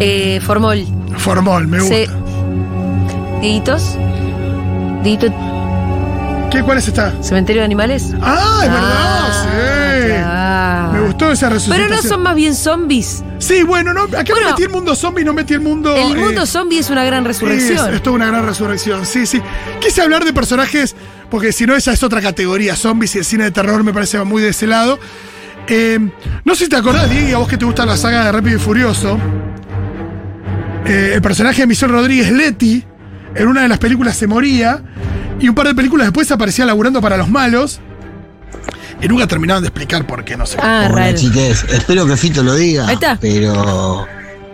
Eh, 0.01 0.41
formol. 0.45 0.85
Formol, 1.17 1.67
me 1.69 1.81
gusta. 1.81 1.95
Sí. 1.97 2.07
Deditos. 3.41 3.97
Dedito 5.03 5.33
¿Qué, 6.53 6.63
¿Cuál 6.63 6.79
es 6.79 6.89
esta? 6.89 7.13
cementerio 7.23 7.63
de 7.63 7.65
animales. 7.67 8.13
Ah, 8.21 8.61
es 8.63 8.69
Ah, 8.71 9.43
verdad, 9.49 10.03
sí. 10.03 10.09
claro. 10.13 10.93
Me 10.93 11.01
gustó 11.07 11.33
esa 11.33 11.49
resucitación. 11.49 11.89
Pero 11.89 12.03
no 12.03 12.03
son 12.09 12.23
más 12.23 12.35
bien 12.35 12.55
zombies. 12.55 13.25
Sí, 13.39 13.63
bueno, 13.63 13.93
no, 13.95 14.03
acá 14.05 14.23
Bueno, 14.29 14.41
no 14.43 14.51
metí 14.51 14.63
el 14.65 14.69
mundo 14.69 14.95
zombie, 14.95 15.25
no 15.25 15.33
metí 15.33 15.55
el 15.55 15.61
mundo. 15.61 15.97
El 15.97 16.13
eh, 16.13 16.21
mundo 16.21 16.45
zombie 16.47 16.79
es 16.79 16.91
una 16.91 17.05
gran 17.05 17.23
Sí, 17.23 17.29
resurrección. 17.29 17.89
es, 17.89 17.95
es 17.97 18.03
toda 18.03 18.17
una 18.17 18.27
gran 18.27 18.45
resurrección, 18.47 19.07
sí, 19.07 19.25
sí. 19.27 19.41
Quise 19.81 20.03
hablar 20.03 20.25
de 20.25 20.33
personajes, 20.33 20.95
porque 21.31 21.53
si 21.53 21.65
no, 21.67 21.75
esa 21.75 21.93
es 21.93 22.03
otra 22.03 22.21
categoría. 22.21 22.77
Zombies 22.77 23.15
y 23.15 23.19
el 23.19 23.25
cine 23.25 23.45
de 23.45 23.51
terror 23.51 23.83
me 23.83 23.93
parece 23.95 24.23
muy 24.25 24.43
de 24.43 24.51
ese 24.51 24.67
lado. 24.67 24.99
Eh, 25.69 25.99
no 26.45 26.55
sé 26.55 26.65
si 26.65 26.71
te 26.71 26.77
acordás, 26.77 27.09
Diego, 27.09 27.37
a 27.37 27.39
vos 27.41 27.49
que 27.49 27.57
te 27.57 27.65
gusta 27.65 27.87
la 27.87 27.97
saga 27.97 28.25
de 28.27 28.33
Rápido 28.33 28.57
y 28.57 28.61
Furioso. 28.61 29.19
eh, 30.85 31.13
el 31.15 31.23
personaje 31.23 31.63
de 31.63 31.67
Michelle 31.67 31.93
Rodríguez 31.93 32.31
Letty, 32.31 32.85
en 33.35 33.49
una 33.49 33.63
de 33.63 33.69
las 33.69 33.79
películas 33.79 34.17
se 34.17 34.27
moría, 34.27 34.83
y 35.43 35.49
un 35.49 35.55
par 35.55 35.67
de 35.67 35.75
películas 35.75 36.07
después 36.07 36.31
aparecía 36.31 36.65
laburando 36.65 37.01
para 37.01 37.17
los 37.17 37.29
malos. 37.29 37.81
Y 39.01 39.09
nunca 39.09 39.27
terminaban 39.27 39.63
de 39.63 39.69
explicar 39.69 40.07
por 40.07 40.25
qué, 40.25 40.37
no 40.37 40.47
sé. 40.47 40.57
Ah, 40.61 40.85
Hola 40.87 40.89
raro. 40.89 41.17
chiques, 41.17 41.65
espero 41.65 42.07
que 42.07 42.17
Fito 42.17 42.43
lo 42.43 42.55
diga. 42.55 42.87
Ahí 42.87 42.95
está. 42.95 43.19
Pero 43.21 44.07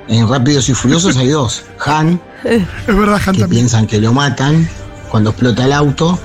en 0.09 0.27
Rápidos 0.29 0.69
y 0.71 0.75
Furiosos 0.75 1.17
hay 1.19 1.29
dos. 1.29 1.65
Han, 1.85 2.19
es 2.45 2.63
verdad, 2.87 3.21
Han 3.27 3.35
que 3.35 3.41
también. 3.43 3.51
piensan 3.51 3.87
que 3.87 4.01
lo 4.01 4.13
matan 4.15 4.67
cuando 5.11 5.31
explota 5.31 5.65
el 5.67 5.73
auto, 5.75 6.19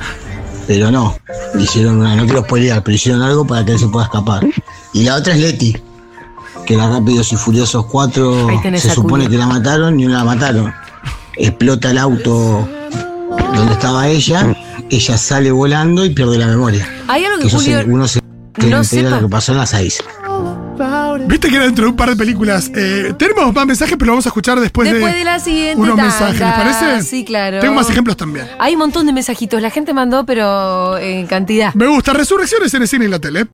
pero 0.68 0.90
no. 0.90 1.18
Hicieron 1.60 1.98
una, 2.00 2.16
no 2.16 2.24
quiero 2.24 2.44
spoilear, 2.44 2.82
pero 2.82 2.96
hicieron 2.96 3.22
algo 3.22 3.46
para 3.46 3.66
que 3.66 3.74
él 3.74 3.80
se 3.80 3.88
pueda 3.88 4.06
escapar. 4.06 4.46
Y 4.94 5.04
la 5.04 5.16
otra 5.16 5.34
es 5.34 5.40
Letty, 5.42 5.76
que 6.66 6.74
en 6.76 6.80
la 6.80 6.90
Rápidos 6.90 7.34
y 7.34 7.36
Furiosos 7.36 7.86
4 7.88 8.48
Ahí 8.50 8.62
tenés 8.62 8.84
se 8.84 8.92
supone 8.92 9.28
que 9.28 9.38
la 9.38 9.48
mataron 9.48 10.00
y 10.00 10.06
no 10.06 10.14
la 10.14 10.24
mataron. 10.24 10.74
Explota 11.36 11.92
el 11.92 11.98
auto 11.98 12.70
donde 13.54 13.74
estaba 13.74 14.08
ella, 14.08 14.53
ella 14.90 15.18
sale 15.18 15.52
volando 15.52 16.06
y 16.06 16.10
pierde 16.12 16.38
la 16.38 16.48
memoria. 16.48 16.88
Hay 17.08 17.24
algo 17.26 17.38
Que 17.38 17.44
que 17.46 17.50
se- 17.50 17.56
Julio 17.58 17.84
uno 17.88 18.08
se 18.08 18.20
no 18.58 18.64
entera 18.64 18.84
sepa. 18.84 19.10
lo 19.10 19.22
que 19.22 19.32
pasó 19.32 19.52
en 19.52 19.58
las 19.60 19.70
6. 19.72 20.04
Viste 21.28 21.50
que 21.50 21.56
era 21.56 21.66
dentro 21.66 21.86
de 21.86 21.92
un 21.92 21.96
par 21.96 22.10
de 22.10 22.16
películas. 22.16 22.72
Eh, 22.76 23.14
tenemos 23.18 23.54
más 23.54 23.66
mensajes, 23.66 23.96
pero 23.98 24.08
lo 24.08 24.12
vamos 24.14 24.26
a 24.26 24.30
escuchar 24.30 24.60
después, 24.60 24.92
Después 24.92 25.14
de 25.14 25.24
la 25.24 25.40
siguiente 25.40 25.80
unos 25.80 25.96
tanda. 25.96 26.04
mensajes, 26.04 26.40
¿les 26.40 26.52
parece? 26.82 27.04
Sí, 27.04 27.24
claro. 27.24 27.60
Tengo 27.60 27.76
más 27.76 27.90
ejemplos 27.90 28.18
también. 28.18 28.48
Hay 28.60 28.74
un 28.74 28.80
montón 28.80 29.06
de 29.06 29.14
mensajitos. 29.14 29.62
La 29.62 29.70
gente 29.70 29.94
mandó, 29.94 30.26
pero 30.26 30.98
en 30.98 31.28
cantidad. 31.28 31.74
Me 31.76 31.88
gusta. 31.88 32.14
Resurrecciones 32.14 32.74
en 32.74 32.82
el 32.82 32.88
cine 32.88 33.06
y 33.06 33.08
la 33.08 33.20
tele. 33.20 33.46